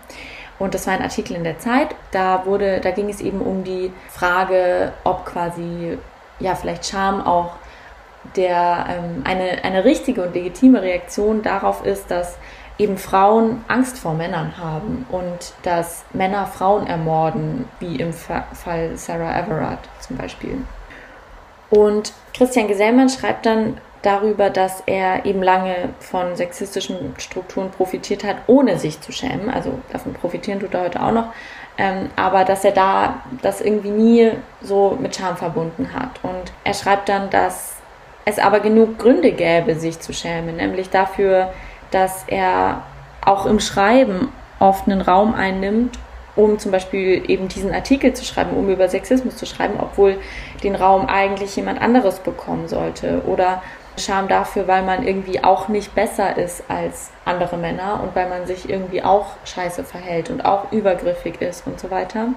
Und 0.57 0.73
das 0.73 0.87
war 0.87 0.93
ein 0.93 1.01
Artikel 1.01 1.35
in 1.35 1.43
der 1.43 1.59
Zeit. 1.59 1.95
Da 2.11 2.45
wurde, 2.45 2.79
da 2.81 2.91
ging 2.91 3.09
es 3.09 3.21
eben 3.21 3.41
um 3.41 3.63
die 3.63 3.91
Frage, 4.09 4.93
ob 5.03 5.25
quasi 5.25 5.97
ja 6.39 6.55
vielleicht 6.55 6.85
Scham 6.85 7.25
auch 7.25 7.53
der 8.35 8.85
ähm, 8.89 9.23
eine, 9.23 9.63
eine 9.63 9.83
richtige 9.85 10.23
und 10.23 10.33
legitime 10.33 10.81
Reaktion 10.81 11.41
darauf 11.41 11.85
ist, 11.85 12.11
dass 12.11 12.37
eben 12.77 12.97
Frauen 12.97 13.63
Angst 13.67 13.99
vor 13.99 14.13
Männern 14.13 14.57
haben 14.57 15.05
und 15.09 15.53
dass 15.63 16.05
Männer 16.13 16.45
Frauen 16.47 16.87
ermorden, 16.87 17.65
wie 17.79 17.97
im 17.97 18.13
Fall 18.13 18.91
Sarah 18.95 19.37
Everard 19.37 19.79
zum 19.99 20.17
Beispiel. 20.17 20.57
Und 21.69 22.13
Christian 22.33 22.67
Gesellmann 22.67 23.09
schreibt 23.09 23.45
dann 23.45 23.77
darüber, 24.01 24.49
dass 24.49 24.81
er 24.85 25.25
eben 25.25 25.43
lange 25.43 25.89
von 25.99 26.35
sexistischen 26.35 27.15
Strukturen 27.17 27.69
profitiert 27.69 28.23
hat, 28.23 28.37
ohne 28.47 28.79
sich 28.79 29.01
zu 29.01 29.11
schämen. 29.11 29.49
Also 29.49 29.79
davon 29.91 30.13
profitieren 30.13 30.59
tut 30.59 30.73
er 30.73 30.83
heute 30.83 31.03
auch 31.03 31.11
noch. 31.11 31.33
Ähm, 31.77 32.09
aber 32.15 32.43
dass 32.45 32.63
er 32.63 32.71
da 32.71 33.21
das 33.41 33.61
irgendwie 33.61 33.91
nie 33.91 34.31
so 34.61 34.97
mit 34.99 35.15
Scham 35.15 35.37
verbunden 35.37 35.93
hat. 35.93 36.19
Und 36.23 36.51
er 36.63 36.73
schreibt 36.73 37.09
dann, 37.09 37.29
dass 37.29 37.78
es 38.25 38.39
aber 38.39 38.59
genug 38.59 38.99
Gründe 38.99 39.31
gäbe, 39.31 39.75
sich 39.75 39.99
zu 39.99 40.13
schämen, 40.13 40.57
nämlich 40.57 40.89
dafür, 40.89 41.51
dass 41.91 42.25
er 42.27 42.83
auch 43.25 43.45
im 43.45 43.59
Schreiben 43.59 44.29
oft 44.59 44.87
einen 44.87 45.01
Raum 45.01 45.33
einnimmt, 45.33 45.97
um 46.35 46.59
zum 46.59 46.71
Beispiel 46.71 47.29
eben 47.29 47.47
diesen 47.47 47.73
Artikel 47.73 48.13
zu 48.13 48.23
schreiben, 48.23 48.55
um 48.55 48.69
über 48.69 48.87
Sexismus 48.87 49.35
zu 49.35 49.45
schreiben, 49.45 49.75
obwohl 49.79 50.17
den 50.63 50.75
Raum 50.75 51.07
eigentlich 51.07 51.55
jemand 51.55 51.81
anderes 51.81 52.19
bekommen 52.19 52.67
sollte. 52.67 53.23
Oder 53.25 53.61
Scham 53.97 54.29
dafür, 54.29 54.67
weil 54.67 54.83
man 54.83 55.05
irgendwie 55.05 55.43
auch 55.43 55.67
nicht 55.67 55.93
besser 55.93 56.37
ist 56.37 56.63
als 56.69 57.11
andere 57.25 57.57
Männer 57.57 57.99
und 58.01 58.15
weil 58.15 58.29
man 58.29 58.47
sich 58.47 58.69
irgendwie 58.69 59.03
auch 59.03 59.33
scheiße 59.43 59.83
verhält 59.83 60.29
und 60.29 60.45
auch 60.45 60.71
übergriffig 60.71 61.41
ist 61.41 61.67
und 61.67 61.79
so 61.79 61.91
weiter. 61.91 62.27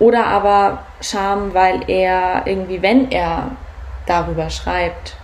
Oder 0.00 0.26
aber 0.26 0.80
Scham, 1.00 1.54
weil 1.54 1.88
er 1.88 2.42
irgendwie, 2.46 2.82
wenn 2.82 3.12
er 3.12 3.52
darüber 4.06 4.50
schreibt, 4.50 5.16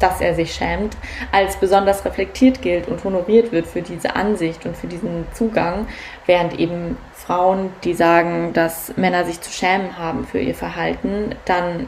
dass 0.00 0.20
er 0.20 0.34
sich 0.34 0.52
schämt, 0.52 0.96
als 1.30 1.56
besonders 1.56 2.04
reflektiert 2.04 2.62
gilt 2.62 2.88
und 2.88 3.04
honoriert 3.04 3.52
wird 3.52 3.66
für 3.66 3.82
diese 3.82 4.16
Ansicht 4.16 4.66
und 4.66 4.76
für 4.76 4.88
diesen 4.88 5.26
Zugang, 5.32 5.86
während 6.26 6.58
eben 6.58 6.96
Frauen, 7.12 7.72
die 7.84 7.94
sagen, 7.94 8.52
dass 8.52 8.96
Männer 8.96 9.24
sich 9.24 9.40
zu 9.40 9.52
schämen 9.52 9.98
haben 9.98 10.26
für 10.26 10.40
ihr 10.40 10.54
Verhalten, 10.54 11.34
dann 11.44 11.86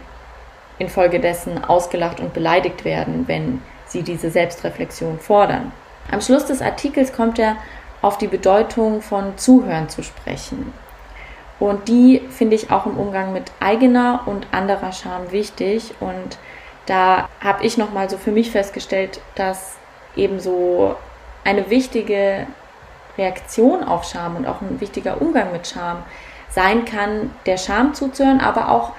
infolgedessen 0.78 1.64
ausgelacht 1.64 2.20
und 2.20 2.34
beleidigt 2.34 2.84
werden, 2.84 3.24
wenn 3.26 3.62
sie 3.86 4.02
diese 4.02 4.30
Selbstreflexion 4.30 5.18
fordern. 5.18 5.72
Am 6.10 6.20
Schluss 6.20 6.46
des 6.46 6.62
Artikels 6.62 7.12
kommt 7.12 7.38
er 7.38 7.56
auf 8.02 8.18
die 8.18 8.26
Bedeutung 8.26 9.00
von 9.00 9.38
Zuhören 9.38 9.88
zu 9.88 10.02
sprechen. 10.02 10.72
Und 11.60 11.86
die 11.88 12.20
finde 12.30 12.56
ich 12.56 12.72
auch 12.72 12.86
im 12.86 12.98
Umgang 12.98 13.32
mit 13.32 13.52
eigener 13.60 14.22
und 14.26 14.48
anderer 14.50 14.90
Scham 14.90 15.30
wichtig 15.30 15.94
und 16.00 16.38
da 16.86 17.28
habe 17.40 17.64
ich 17.64 17.78
nochmal 17.78 18.10
so 18.10 18.18
für 18.18 18.32
mich 18.32 18.50
festgestellt, 18.50 19.20
dass 19.34 19.76
eben 20.16 20.40
so 20.40 20.96
eine 21.44 21.70
wichtige 21.70 22.46
Reaktion 23.18 23.84
auf 23.84 24.04
Scham 24.04 24.36
und 24.36 24.46
auch 24.46 24.60
ein 24.60 24.80
wichtiger 24.80 25.20
Umgang 25.20 25.52
mit 25.52 25.66
Scham 25.66 26.02
sein 26.50 26.84
kann, 26.84 27.30
der 27.46 27.56
Scham 27.56 27.94
zuzuhören, 27.94 28.40
aber 28.40 28.70
auch 28.70 28.92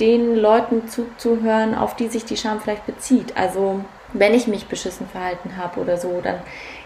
den 0.00 0.36
Leuten 0.36 0.88
zuzuhören, 0.88 1.74
auf 1.74 1.96
die 1.96 2.08
sich 2.08 2.24
die 2.24 2.36
Scham 2.36 2.60
vielleicht 2.60 2.86
bezieht. 2.86 3.36
Also 3.36 3.84
wenn 4.12 4.34
ich 4.34 4.46
mich 4.46 4.66
beschissen 4.66 5.06
verhalten 5.06 5.56
habe 5.56 5.80
oder 5.80 5.96
so, 5.96 6.20
dann 6.22 6.40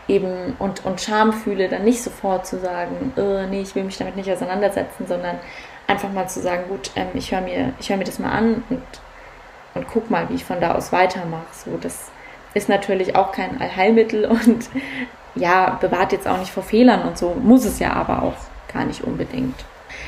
eben 0.09 0.57
und, 0.59 0.85
und 0.85 1.01
Scham 1.01 1.33
fühle, 1.33 1.69
dann 1.69 1.85
nicht 1.85 2.03
sofort 2.03 2.47
zu 2.47 2.59
sagen, 2.59 3.13
äh, 3.17 3.47
nee, 3.47 3.63
ich 3.63 3.75
will 3.75 3.85
mich 3.85 3.99
damit 3.99 4.17
nicht 4.17 4.31
auseinandersetzen, 4.31 5.07
sondern 5.07 5.39
einfach 5.87 6.13
mal 6.13 6.29
zu 6.29 6.41
sagen, 6.41 6.65
gut, 6.69 6.91
ähm, 6.95 7.09
ich 7.15 7.33
höre 7.33 7.41
mir, 7.41 7.73
hör 7.85 7.97
mir 7.97 8.05
das 8.05 8.19
mal 8.19 8.31
an 8.31 8.63
und 8.69 8.83
und 9.77 9.87
guck 9.93 10.11
mal, 10.11 10.29
wie 10.29 10.35
ich 10.35 10.45
von 10.45 10.61
da 10.61 10.75
aus 10.75 10.93
weitermache. 10.93 11.47
So, 11.53 11.77
das 11.81 12.11
ist 12.55 12.69
natürlich 12.69 13.15
auch 13.15 13.33
kein 13.33 13.61
Allheilmittel 13.61 14.25
und 14.47 14.69
ja, 15.35 15.79
bewahrt 15.81 16.13
jetzt 16.13 16.27
auch 16.27 16.39
nicht 16.39 16.51
vor 16.51 16.63
Fehlern 16.63 17.03
und 17.03 17.19
so, 17.19 17.35
muss 17.35 17.65
es 17.65 17.79
ja 17.79 17.93
aber 17.93 18.23
auch 18.23 18.37
gar 18.73 18.85
nicht 18.85 19.05
unbedingt. 19.05 19.65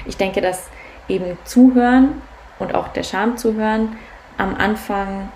Ich 0.06 0.16
denke, 0.16 0.40
dass 0.40 0.68
eben 1.08 1.37
Zuhören 1.44 2.22
und 2.58 2.75
auch 2.75 2.88
der 2.88 3.02
Scham 3.02 3.37
zuhören 3.37 3.96
am 4.38 4.54
Anfang 4.54 5.28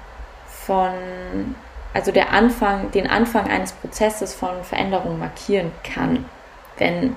von, 0.47 0.93
also 1.93 2.13
der 2.13 2.33
Anfang, 2.33 2.91
den 2.93 3.09
Anfang 3.09 3.51
eines 3.51 3.73
Prozesses 3.73 4.35
von 4.35 4.63
Veränderung 4.65 5.19
markieren 5.19 5.73
kann, 5.83 6.25
wenn 6.79 7.17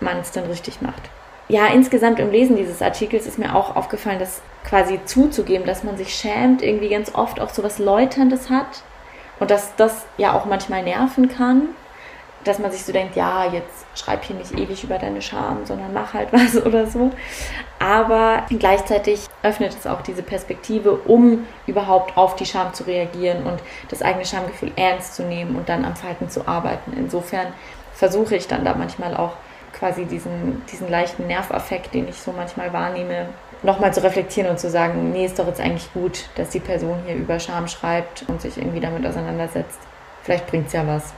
man 0.00 0.18
es 0.18 0.32
dann 0.32 0.44
richtig 0.44 0.80
macht. 0.80 1.02
Ja, 1.48 1.66
insgesamt 1.68 2.20
im 2.20 2.30
Lesen 2.30 2.56
dieses 2.56 2.82
Artikels 2.82 3.26
ist 3.26 3.38
mir 3.38 3.54
auch 3.56 3.74
aufgefallen, 3.74 4.18
dass 4.18 4.42
quasi 4.64 5.00
zuzugeben, 5.06 5.66
dass 5.66 5.82
man 5.82 5.96
sich 5.96 6.14
schämt, 6.14 6.60
irgendwie 6.62 6.90
ganz 6.90 7.14
oft 7.14 7.40
auch 7.40 7.48
so 7.48 7.62
was 7.62 7.78
Läuterndes 7.78 8.50
hat 8.50 8.82
und 9.40 9.50
dass 9.50 9.74
das 9.76 10.04
ja 10.18 10.34
auch 10.34 10.44
manchmal 10.44 10.82
nerven 10.82 11.30
kann, 11.30 11.70
dass 12.44 12.58
man 12.58 12.70
sich 12.70 12.84
so 12.84 12.92
denkt, 12.92 13.16
ja, 13.16 13.46
jetzt 13.50 13.86
schreib 13.94 14.24
hier 14.24 14.36
nicht 14.36 14.52
ewig 14.52 14.84
über 14.84 14.98
deine 14.98 15.22
Scham, 15.22 15.64
sondern 15.64 15.94
mach 15.94 16.12
halt 16.12 16.28
was 16.32 16.62
oder 16.64 16.86
so. 16.86 17.10
Aber 17.78 18.44
gleichzeitig 18.50 19.26
öffnet 19.42 19.74
es 19.74 19.86
auch 19.86 20.02
diese 20.02 20.22
Perspektive, 20.22 20.92
um 21.06 21.46
überhaupt 21.66 22.16
auf 22.18 22.36
die 22.36 22.46
Scham 22.46 22.74
zu 22.74 22.84
reagieren 22.84 23.44
und 23.44 23.60
das 23.88 24.02
eigene 24.02 24.26
Schamgefühl 24.26 24.72
ernst 24.76 25.14
zu 25.14 25.22
nehmen 25.22 25.56
und 25.56 25.68
dann 25.70 25.86
am 25.86 25.96
Verhalten 25.96 26.28
zu 26.28 26.46
arbeiten. 26.46 26.92
Insofern 26.96 27.54
versuche 27.94 28.36
ich 28.36 28.46
dann 28.46 28.64
da 28.64 28.74
manchmal 28.74 29.16
auch 29.16 29.32
quasi 29.78 30.04
diesen, 30.04 30.62
diesen 30.70 30.90
leichten 30.90 31.26
Nervaffekt, 31.26 31.94
den 31.94 32.08
ich 32.08 32.20
so 32.20 32.32
manchmal 32.32 32.72
wahrnehme, 32.72 33.26
nochmal 33.62 33.92
zu 33.92 34.02
reflektieren 34.02 34.50
und 34.50 34.58
zu 34.58 34.70
sagen, 34.70 35.10
nee, 35.12 35.26
ist 35.26 35.38
doch 35.38 35.46
jetzt 35.46 35.60
eigentlich 35.60 35.92
gut, 35.92 36.28
dass 36.36 36.50
die 36.50 36.60
Person 36.60 36.98
hier 37.06 37.16
über 37.16 37.38
Scham 37.40 37.68
schreibt 37.68 38.24
und 38.28 38.40
sich 38.40 38.56
irgendwie 38.56 38.80
damit 38.80 39.06
auseinandersetzt. 39.06 39.78
Vielleicht 40.22 40.46
bringt 40.46 40.68
es 40.68 40.72
ja 40.72 40.86
was. 40.86 41.14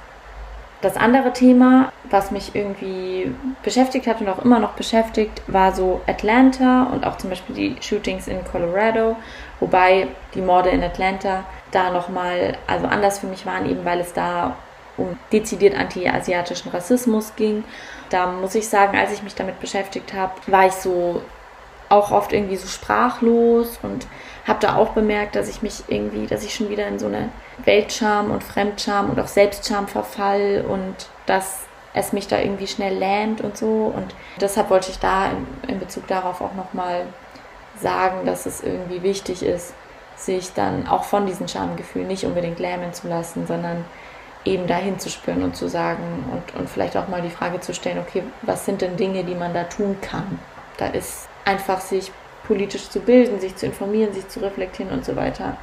Das 0.83 0.97
andere 0.97 1.35
Thema, 1.35 1.93
was 2.09 2.31
mich 2.31 2.55
irgendwie 2.55 3.35
beschäftigt 3.63 4.07
hat 4.07 4.23
und 4.23 4.29
auch 4.31 4.43
immer 4.43 4.59
noch 4.59 4.73
beschäftigt, 4.73 5.43
war 5.47 5.75
so 5.75 6.01
Atlanta 6.07 6.85
und 6.85 7.05
auch 7.05 7.19
zum 7.19 7.29
Beispiel 7.29 7.55
die 7.55 7.83
Shootings 7.83 8.29
in 8.29 8.43
Colorado, 8.47 9.17
wobei 9.59 10.09
die 10.35 10.41
Morde 10.41 10.71
in 10.71 10.83
Atlanta 10.83 11.45
da 11.71 11.91
nochmal, 11.91 12.57
also 12.67 12.87
anders 12.87 13.19
für 13.19 13.27
mich 13.27 13.45
waren, 13.45 13.69
eben 13.69 13.85
weil 13.85 14.01
es 14.01 14.15
da 14.15 14.57
um 14.97 15.19
dezidiert 15.33 15.79
anti-asiatischen 15.79 16.71
Rassismus 16.71 17.35
ging. 17.37 17.65
Da 18.11 18.27
muss 18.27 18.55
ich 18.55 18.69
sagen, 18.69 18.97
als 18.99 19.13
ich 19.13 19.23
mich 19.23 19.35
damit 19.35 19.61
beschäftigt 19.61 20.13
habe, 20.13 20.33
war 20.47 20.67
ich 20.67 20.73
so 20.73 21.23
auch 21.89 22.13
oft 22.13 22.33
irgendwie 22.33 22.57
so 22.57 22.69
sprachlos 22.69 23.79
und 23.83 24.07
habe 24.47 24.61
da 24.61 24.77
auch 24.77 24.91
bemerkt, 24.91 25.35
dass 25.35 25.49
ich 25.49 25.61
mich 25.61 25.83
irgendwie, 25.89 26.27
dass 26.27 26.45
ich 26.45 26.55
schon 26.55 26.71
wieder 26.71 26.87
in 26.87 26.99
so 26.99 27.07
eine 27.07 27.31
Weltscham 27.65 28.31
und 28.31 28.45
Fremdscham 28.45 29.11
und 29.11 29.19
auch 29.19 29.27
Selbstscham 29.27 29.89
verfall 29.89 30.65
und 30.69 30.95
dass 31.27 31.61
es 31.93 32.13
mich 32.13 32.29
da 32.29 32.39
irgendwie 32.39 32.69
schnell 32.69 32.97
lähmt 32.97 33.41
und 33.41 33.57
so. 33.57 33.93
Und 33.95 34.15
deshalb 34.41 34.71
wollte 34.71 34.91
ich 34.91 34.99
da 34.99 35.31
in, 35.31 35.47
in 35.69 35.79
Bezug 35.81 36.07
darauf 36.07 36.41
auch 36.41 36.55
nochmal 36.55 37.07
sagen, 37.81 38.25
dass 38.25 38.47
es 38.47 38.63
irgendwie 38.63 39.03
wichtig 39.03 39.43
ist, 39.43 39.75
sich 40.17 40.53
dann 40.53 40.87
auch 40.87 41.05
von 41.05 41.27
diesen 41.27 41.49
Schamgefühlen 41.49 42.09
nicht 42.09 42.25
unbedingt 42.25 42.59
lähmen 42.61 42.93
zu 42.93 43.09
lassen, 43.09 43.47
sondern 43.47 43.85
eben 44.45 44.67
dahin 44.67 44.99
zu 44.99 45.11
spüren 45.11 45.43
und 45.43 45.57
zu 45.57 45.69
sagen 45.69 46.25
und, 46.33 46.59
und 46.59 46.69
vielleicht 46.69 46.97
auch 46.97 47.09
mal 47.09 47.23
die 47.23 47.31
Frage 47.31 47.61
zu 47.61 47.75
stellen, 47.75 47.99
okay, 47.99 48.23
was 48.43 48.65
sind 48.65 48.81
denn 48.81 48.97
Dinge, 48.97 49.25
die 49.25 49.35
man 49.35 49.53
da 49.53 49.65
tun 49.65 49.97
kann? 50.01 50.39
Da 50.79 50.87
ist 50.87 51.29
einfach 51.45 51.81
sich 51.81 52.11
politisch 52.47 52.89
zu 52.89 53.01
bilden, 53.01 53.41
sich 53.41 53.57
zu 53.57 53.67
informieren, 53.67 54.13
sich 54.13 54.29
zu 54.29 54.41
reflektieren 54.41 54.93
und 54.93 55.05
so 55.05 55.15
weiter. 55.15 55.57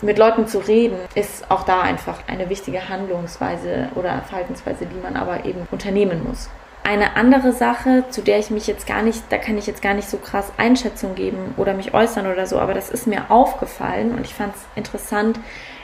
Mit 0.00 0.18
Leuten 0.18 0.48
zu 0.48 0.58
reden, 0.58 0.98
ist 1.14 1.48
auch 1.50 1.62
da 1.62 1.82
einfach 1.82 2.18
eine 2.26 2.48
wichtige 2.48 2.88
Handlungsweise 2.88 3.88
oder 3.94 4.22
Verhaltensweise, 4.22 4.86
die 4.86 5.00
man 5.00 5.16
aber 5.16 5.44
eben 5.44 5.68
unternehmen 5.70 6.24
muss. 6.26 6.50
Eine 6.84 7.14
andere 7.14 7.52
Sache, 7.52 8.04
zu 8.10 8.22
der 8.22 8.40
ich 8.40 8.50
mich 8.50 8.66
jetzt 8.66 8.88
gar 8.88 9.02
nicht, 9.02 9.22
da 9.28 9.38
kann 9.38 9.56
ich 9.56 9.68
jetzt 9.68 9.82
gar 9.82 9.94
nicht 9.94 10.08
so 10.08 10.16
krass 10.16 10.50
Einschätzung 10.56 11.14
geben 11.14 11.54
oder 11.56 11.74
mich 11.74 11.94
äußern 11.94 12.26
oder 12.26 12.48
so, 12.48 12.58
aber 12.58 12.74
das 12.74 12.90
ist 12.90 13.06
mir 13.06 13.30
aufgefallen 13.30 14.12
und 14.12 14.26
ich 14.26 14.34
fand 14.34 14.56
es 14.56 14.62
interessant 14.74 15.38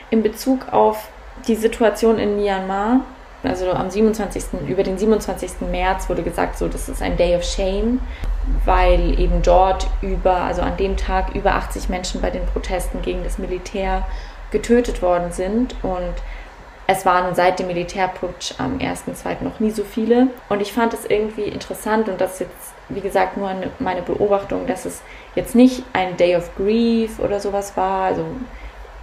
in 0.09 0.21
Bezug 0.21 0.73
auf 0.73 1.07
die 1.47 1.55
Situation 1.55 2.19
in 2.19 2.37
Myanmar. 2.37 3.01
Also 3.41 3.71
am 3.71 3.89
27. 3.89 4.67
über 4.67 4.83
den 4.83 4.97
27. 4.97 5.61
März 5.71 6.09
wurde 6.09 6.23
gesagt, 6.23 6.57
so 6.57 6.67
das 6.67 6.89
ist 6.89 7.01
ein 7.01 7.15
Day 7.15 7.37
of 7.37 7.43
Shame, 7.43 8.01
weil 8.65 9.17
eben 9.17 9.41
dort 9.41 9.87
über, 10.01 10.41
also 10.41 10.61
an 10.61 10.75
dem 10.75 10.97
Tag 10.97 11.35
über 11.35 11.53
80 11.53 11.87
Menschen 11.87 12.19
bei 12.19 12.31
den 12.31 12.45
Protesten 12.47 13.01
gegen 13.01 13.23
das 13.23 13.37
Militär 13.37 14.05
getötet 14.51 15.01
worden 15.01 15.31
sind 15.31 15.73
und 15.83 16.13
es 16.91 17.05
waren 17.05 17.35
seit 17.35 17.59
dem 17.59 17.67
Militärputsch 17.67 18.55
am 18.57 18.79
1.2. 18.79 19.43
noch 19.43 19.59
nie 19.59 19.69
so 19.69 19.83
viele. 19.83 20.29
Und 20.49 20.59
ich 20.59 20.73
fand 20.73 20.91
es 20.95 21.05
irgendwie 21.05 21.43
interessant 21.43 22.09
und 22.09 22.19
das 22.19 22.33
ist 22.33 22.39
jetzt, 22.39 22.73
wie 22.89 23.01
gesagt, 23.01 23.37
nur 23.37 23.51
meine 23.77 24.01
Beobachtung, 24.01 24.65
dass 24.65 24.85
es 24.85 25.03
jetzt 25.35 25.53
nicht 25.53 25.83
ein 25.93 26.17
Day 26.17 26.35
of 26.35 26.49
Grief 26.55 27.19
oder 27.19 27.39
sowas 27.39 27.77
war, 27.77 28.05
also 28.05 28.25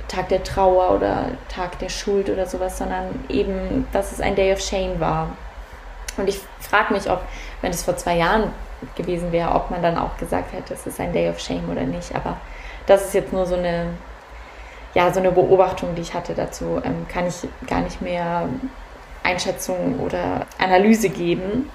Tag 0.09 0.29
der 0.29 0.45
Trauer 0.45 0.93
oder 0.95 1.27
Tag 1.49 1.79
der 1.79 1.89
Schuld 1.89 2.31
oder 2.31 2.47
sowas, 2.47 2.79
sondern 2.79 3.25
eben, 3.29 3.87
dass 3.93 4.13
es 4.13 4.21
ein 4.21 4.37
Day 4.37 4.53
of 4.53 4.61
Shame 4.61 5.01
war. 5.01 5.29
Und 6.17 6.29
ich 6.29 6.41
frage 6.61 6.95
mich, 6.95 7.11
ob, 7.11 7.23
wenn 7.61 7.71
es 7.71 7.83
vor 7.83 7.97
zwei 7.97 8.17
Jahren 8.17 8.53
gewesen 8.95 9.33
wäre, 9.33 9.55
ob 9.55 9.71
man 9.71 9.83
dann 9.83 9.99
auch 9.99 10.17
gesagt 10.17 10.53
hätte, 10.53 10.75
es 10.75 10.87
ist 10.87 11.01
ein 11.01 11.13
Day 11.13 11.29
of 11.29 11.41
Shame 11.41 11.69
oder 11.71 11.83
nicht. 11.83 12.15
Aber 12.15 12.37
das 12.87 13.07
ist 13.07 13.15
jetzt 13.15 13.33
nur 13.33 13.47
so 13.47 13.57
eine 13.57 13.89
ja, 14.97 15.13
so 15.13 15.21
eine 15.21 15.31
Beobachtung, 15.31 15.95
die 15.95 16.01
ich 16.01 16.15
hatte 16.15 16.33
dazu, 16.33 16.81
ähm, 16.83 17.07
kann 17.07 17.27
ich 17.27 17.47
gar 17.69 17.83
nicht 17.83 18.01
mehr 18.01 18.49
Einschätzung 19.23 20.01
oder 20.01 20.47
Analyse 20.59 21.11
geben, 21.11 21.69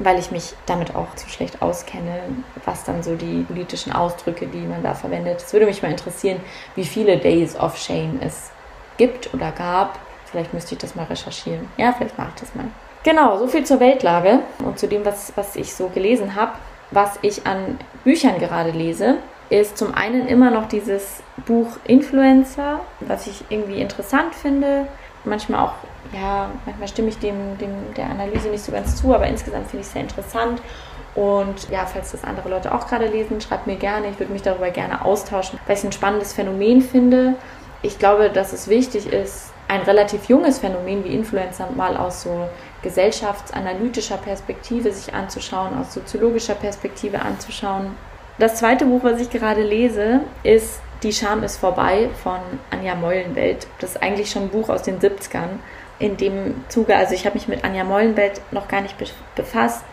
weil 0.00 0.18
ich 0.18 0.30
mich 0.30 0.54
damit 0.66 0.96
auch 0.96 1.14
zu 1.14 1.28
schlecht 1.28 1.62
auskenne, 1.62 2.22
was 2.64 2.84
dann 2.84 3.02
so 3.02 3.14
die 3.14 3.44
politischen 3.44 3.92
Ausdrücke, 3.92 4.46
die 4.46 4.66
man 4.66 4.82
da 4.82 4.94
verwendet. 4.94 5.40
Es 5.40 5.52
würde 5.52 5.66
mich 5.66 5.82
mal 5.82 5.90
interessieren, 5.90 6.40
wie 6.74 6.84
viele 6.84 7.18
Days 7.18 7.54
of 7.54 7.76
Shame 7.76 8.18
es 8.22 8.50
gibt 8.96 9.32
oder 9.34 9.52
gab. 9.52 9.98
Vielleicht 10.24 10.54
müsste 10.54 10.74
ich 10.74 10.80
das 10.80 10.94
mal 10.94 11.04
recherchieren. 11.04 11.68
Ja, 11.76 11.92
vielleicht 11.92 12.16
mache 12.16 12.30
ich 12.34 12.40
das 12.40 12.54
mal. 12.54 12.66
Genau, 13.02 13.38
so 13.38 13.46
viel 13.46 13.64
zur 13.64 13.80
Weltlage 13.80 14.40
und 14.64 14.78
zu 14.78 14.88
dem, 14.88 15.04
was, 15.04 15.32
was 15.36 15.54
ich 15.56 15.74
so 15.74 15.88
gelesen 15.88 16.34
habe. 16.34 16.52
Was 16.90 17.18
ich 17.22 17.46
an 17.46 17.78
Büchern 18.02 18.38
gerade 18.38 18.70
lese, 18.70 19.18
ist 19.48 19.76
zum 19.76 19.94
einen 19.94 20.26
immer 20.26 20.50
noch 20.50 20.66
dieses 20.66 21.22
Buch 21.46 21.68
Influencer, 21.84 22.80
was 23.00 23.26
ich 23.26 23.44
irgendwie 23.48 23.80
interessant 23.80 24.34
finde. 24.34 24.86
Manchmal 25.24 25.60
auch, 25.60 25.72
ja, 26.14 26.50
manchmal 26.64 26.88
stimme 26.88 27.08
ich 27.08 27.18
dem, 27.18 27.58
dem 27.58 27.94
der 27.96 28.06
Analyse 28.06 28.48
nicht 28.48 28.64
so 28.64 28.72
ganz 28.72 28.96
zu, 28.96 29.14
aber 29.14 29.26
insgesamt 29.26 29.66
finde 29.66 29.82
ich 29.82 29.86
es 29.86 29.92
sehr 29.92 30.02
interessant. 30.02 30.62
Und 31.14 31.68
ja, 31.70 31.86
falls 31.86 32.12
das 32.12 32.24
andere 32.24 32.48
Leute 32.48 32.74
auch 32.74 32.86
gerade 32.86 33.06
lesen, 33.06 33.40
schreibt 33.40 33.66
mir 33.66 33.76
gerne. 33.76 34.08
Ich 34.08 34.18
würde 34.18 34.32
mich 34.32 34.42
darüber 34.42 34.70
gerne 34.70 35.04
austauschen, 35.04 35.58
weil 35.66 35.74
ich 35.74 35.80
es 35.80 35.84
ein 35.84 35.92
spannendes 35.92 36.32
Phänomen 36.32 36.82
finde. 36.82 37.34
Ich 37.82 37.98
glaube, 37.98 38.30
dass 38.30 38.52
es 38.52 38.68
wichtig 38.68 39.12
ist, 39.12 39.52
ein 39.68 39.82
relativ 39.82 40.28
junges 40.28 40.58
Phänomen 40.58 41.04
wie 41.04 41.14
Influencer 41.14 41.68
mal 41.76 41.96
aus 41.96 42.22
so 42.22 42.48
gesellschaftsanalytischer 42.82 44.16
Perspektive 44.16 44.92
sich 44.92 45.14
anzuschauen, 45.14 45.78
aus 45.78 45.94
soziologischer 45.94 46.54
Perspektive 46.54 47.20
anzuschauen 47.20 47.96
das 48.40 48.56
zweite 48.56 48.86
Buch, 48.86 49.04
was 49.04 49.20
ich 49.20 49.30
gerade 49.30 49.62
lese, 49.62 50.20
ist 50.42 50.80
Die 51.02 51.12
Scham 51.12 51.42
ist 51.42 51.56
vorbei 51.56 52.10
von 52.22 52.38
Anja 52.70 52.94
Meulenwelt. 52.94 53.66
Das 53.78 53.92
ist 53.92 54.02
eigentlich 54.02 54.30
schon 54.30 54.44
ein 54.44 54.48
Buch 54.50 54.68
aus 54.68 54.82
den 54.82 54.98
70ern. 54.98 55.58
In 55.98 56.16
dem 56.16 56.64
Zuge, 56.68 56.96
also 56.96 57.14
ich 57.14 57.24
habe 57.24 57.34
mich 57.34 57.48
mit 57.48 57.64
Anja 57.64 57.84
Meulenwelt 57.84 58.40
noch 58.50 58.68
gar 58.68 58.82
nicht 58.82 58.96
befasst. 59.34 59.84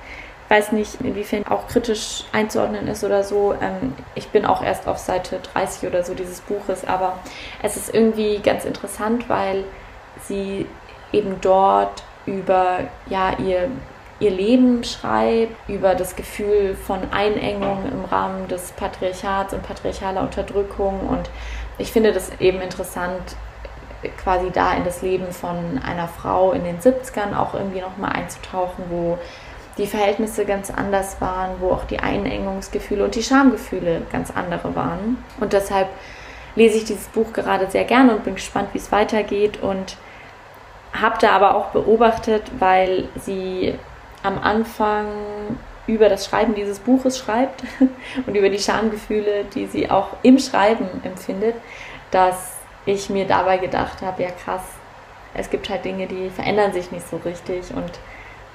Weiß 0.50 0.72
nicht, 0.72 1.02
inwiefern 1.02 1.46
auch 1.48 1.68
kritisch 1.68 2.24
einzuordnen 2.32 2.88
ist 2.88 3.04
oder 3.04 3.24
so. 3.24 3.54
Ähm, 3.62 3.94
ich 4.16 4.30
bin 4.30 4.46
auch 4.46 4.64
erst 4.64 4.88
auf 4.88 4.98
Seite 4.98 5.40
30 5.54 5.88
oder 5.90 6.04
so 6.04 6.14
dieses 6.14 6.42
Buches, 6.42 6.86
aber 6.86 7.20
es 7.62 7.76
ist 7.76 7.94
irgendwie 7.94 8.40
ganz 8.40 8.64
interessant, 8.64 9.30
weil 9.30 9.66
sie 10.24 10.66
eben 11.12 11.40
dort 11.42 12.04
über 12.26 12.80
ja, 13.10 13.38
ihr 13.40 13.70
ihr 14.20 14.32
Leben 14.32 14.84
schreibt, 14.84 15.70
über 15.70 15.96
das 15.96 16.16
Gefühl 16.16 16.76
von 16.76 17.00
Einengung 17.12 17.86
im 17.92 18.06
Rahmen 18.06 18.48
des 18.48 18.72
Patriarchats 18.72 19.54
und 19.54 19.64
patriarchaler 19.64 20.22
Unterdrückung. 20.22 21.08
Und 21.08 21.30
ich 21.78 21.92
finde 21.92 22.14
das 22.14 22.32
eben 22.40 22.62
interessant, 22.62 23.36
quasi 24.24 24.52
da 24.52 24.74
in 24.74 24.84
das 24.84 25.02
Leben 25.02 25.32
von 25.32 25.80
einer 25.84 26.08
Frau 26.08 26.52
in 26.52 26.64
den 26.64 26.80
70ern 26.80 27.36
auch 27.36 27.54
irgendwie 27.54 27.82
nochmal 27.82 28.14
einzutauchen, 28.14 28.86
wo 28.90 29.18
die 29.78 29.88
Verhältnisse 29.88 30.46
ganz 30.46 30.72
anders 30.72 31.22
waren, 31.22 31.60
wo 31.60 31.72
auch 31.72 31.84
die 31.84 32.00
Einengungsgefühle 32.00 33.04
und 33.04 33.16
die 33.16 33.24
Schamgefühle 33.24 34.02
ganz 34.12 34.32
andere 34.32 34.76
waren. 34.76 35.24
Und 35.40 35.54
deshalb 35.54 35.90
lese 36.56 36.78
ich 36.78 36.86
dieses 36.86 37.08
Buch 37.08 37.34
gerade 37.34 37.70
sehr 37.70 37.84
gerne 37.84 38.16
und 38.16 38.24
bin 38.24 38.36
gespannt, 38.36 38.70
wie 38.74 38.80
es 38.80 38.92
weitergeht 38.92 39.62
und 39.62 39.98
habe 40.94 41.18
da 41.20 41.32
aber 41.32 41.56
auch 41.56 41.68
beobachtet, 41.68 42.44
weil 42.58 43.08
sie 43.16 43.76
am 44.28 44.40
Anfang 44.40 45.08
über 45.88 46.10
das 46.10 46.26
Schreiben 46.26 46.54
dieses 46.54 46.80
Buches 46.80 47.18
schreibt 47.18 47.64
und 48.28 48.36
über 48.36 48.50
die 48.50 48.60
Schamgefühle, 48.60 49.46
die 49.56 49.68
sie 49.68 49.90
auch 49.90 50.10
im 50.22 50.38
Schreiben 50.38 50.88
empfindet, 51.04 51.56
dass 52.12 52.58
ich 52.86 53.10
mir 53.10 53.26
dabei 53.26 53.58
gedacht 53.58 54.02
habe, 54.02 54.24
ja 54.24 54.30
krass, 54.30 54.64
es 55.34 55.50
gibt 55.50 55.70
halt 55.70 55.86
Dinge, 55.86 56.08
die 56.08 56.30
verändern 56.30 56.74
sich 56.74 56.92
nicht 56.92 57.08
so 57.08 57.18
richtig 57.18 57.74
und 57.74 57.92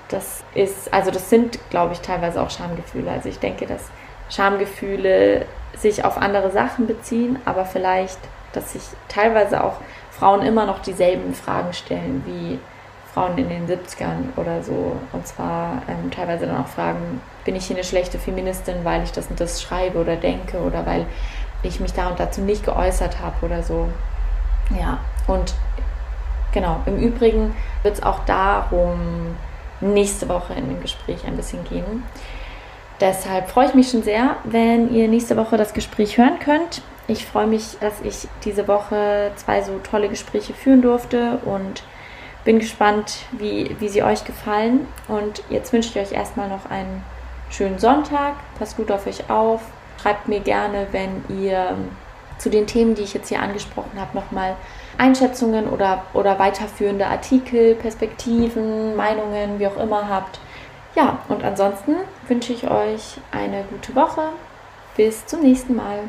das 0.08 0.44
ist, 0.54 0.92
also 0.92 1.10
das 1.10 1.30
sind, 1.30 1.58
glaube 1.70 1.94
ich, 1.94 2.00
teilweise 2.00 2.42
auch 2.42 2.50
Schamgefühle. 2.50 3.10
Also 3.10 3.30
ich 3.30 3.38
denke, 3.38 3.66
dass 3.66 3.88
Schamgefühle 4.28 5.46
sich 5.76 6.04
auf 6.04 6.18
andere 6.18 6.50
Sachen 6.50 6.86
beziehen, 6.86 7.38
aber 7.46 7.64
vielleicht, 7.64 8.18
dass 8.52 8.74
sich 8.74 8.82
teilweise 9.08 9.64
auch 9.64 9.76
Frauen 10.10 10.42
immer 10.42 10.66
noch 10.66 10.80
dieselben 10.80 11.34
Fragen 11.34 11.72
stellen 11.72 12.22
wie 12.26 12.58
Frauen 13.12 13.36
in 13.36 13.48
den 13.48 13.66
70ern 13.66 14.36
oder 14.36 14.62
so. 14.62 14.96
Und 15.12 15.26
zwar 15.26 15.82
ähm, 15.88 16.10
teilweise 16.10 16.46
dann 16.46 16.56
auch 16.56 16.68
fragen, 16.68 17.20
bin 17.44 17.56
ich 17.56 17.66
hier 17.66 17.76
eine 17.76 17.84
schlechte 17.84 18.18
Feministin, 18.18 18.76
weil 18.84 19.02
ich 19.02 19.12
das 19.12 19.26
und 19.26 19.38
das 19.40 19.62
schreibe 19.62 19.98
oder 19.98 20.16
denke 20.16 20.58
oder 20.58 20.86
weil 20.86 21.06
ich 21.62 21.80
mich 21.80 21.92
da 21.92 22.08
und 22.08 22.18
dazu 22.18 22.40
nicht 22.40 22.64
geäußert 22.64 23.20
habe 23.20 23.44
oder 23.44 23.62
so. 23.62 23.88
Ja, 24.78 24.98
und 25.26 25.54
genau, 26.52 26.80
im 26.86 26.98
Übrigen 26.98 27.54
wird 27.82 27.96
es 27.96 28.02
auch 28.02 28.20
darum 28.24 29.36
nächste 29.80 30.28
Woche 30.28 30.54
in 30.54 30.68
dem 30.68 30.80
Gespräch 30.80 31.26
ein 31.26 31.36
bisschen 31.36 31.64
gehen. 31.64 32.04
Deshalb 33.00 33.48
freue 33.48 33.66
ich 33.66 33.74
mich 33.74 33.90
schon 33.90 34.02
sehr, 34.02 34.36
wenn 34.44 34.94
ihr 34.94 35.08
nächste 35.08 35.36
Woche 35.36 35.56
das 35.56 35.74
Gespräch 35.74 36.18
hören 36.18 36.38
könnt. 36.38 36.82
Ich 37.08 37.26
freue 37.26 37.48
mich, 37.48 37.76
dass 37.80 38.00
ich 38.02 38.28
diese 38.44 38.68
Woche 38.68 39.32
zwei 39.34 39.60
so 39.62 39.78
tolle 39.78 40.08
Gespräche 40.08 40.54
führen 40.54 40.82
durfte 40.82 41.38
und 41.44 41.82
bin 42.44 42.58
gespannt, 42.58 43.18
wie, 43.32 43.76
wie 43.78 43.88
sie 43.88 44.02
euch 44.02 44.24
gefallen. 44.24 44.86
Und 45.08 45.42
jetzt 45.48 45.72
wünsche 45.72 45.90
ich 45.90 46.06
euch 46.06 46.16
erstmal 46.16 46.48
noch 46.48 46.70
einen 46.70 47.02
schönen 47.50 47.78
Sonntag. 47.78 48.34
Passt 48.58 48.76
gut 48.76 48.90
auf 48.90 49.06
euch 49.06 49.30
auf. 49.30 49.60
Schreibt 50.00 50.28
mir 50.28 50.40
gerne, 50.40 50.88
wenn 50.90 51.24
ihr 51.28 51.76
zu 52.38 52.50
den 52.50 52.66
Themen, 52.66 52.96
die 52.96 53.02
ich 53.02 53.14
jetzt 53.14 53.28
hier 53.28 53.40
angesprochen 53.40 54.00
habe, 54.00 54.16
nochmal 54.16 54.56
Einschätzungen 54.98 55.68
oder, 55.68 56.02
oder 56.12 56.38
weiterführende 56.40 57.06
Artikel, 57.06 57.76
Perspektiven, 57.76 58.96
Meinungen, 58.96 59.60
wie 59.60 59.66
auch 59.68 59.76
immer 59.76 60.08
habt. 60.08 60.40
Ja, 60.96 61.20
und 61.28 61.44
ansonsten 61.44 61.94
wünsche 62.26 62.52
ich 62.52 62.68
euch 62.68 63.18
eine 63.30 63.64
gute 63.70 63.94
Woche. 63.94 64.22
Bis 64.96 65.24
zum 65.26 65.40
nächsten 65.40 65.76
Mal. 65.76 66.00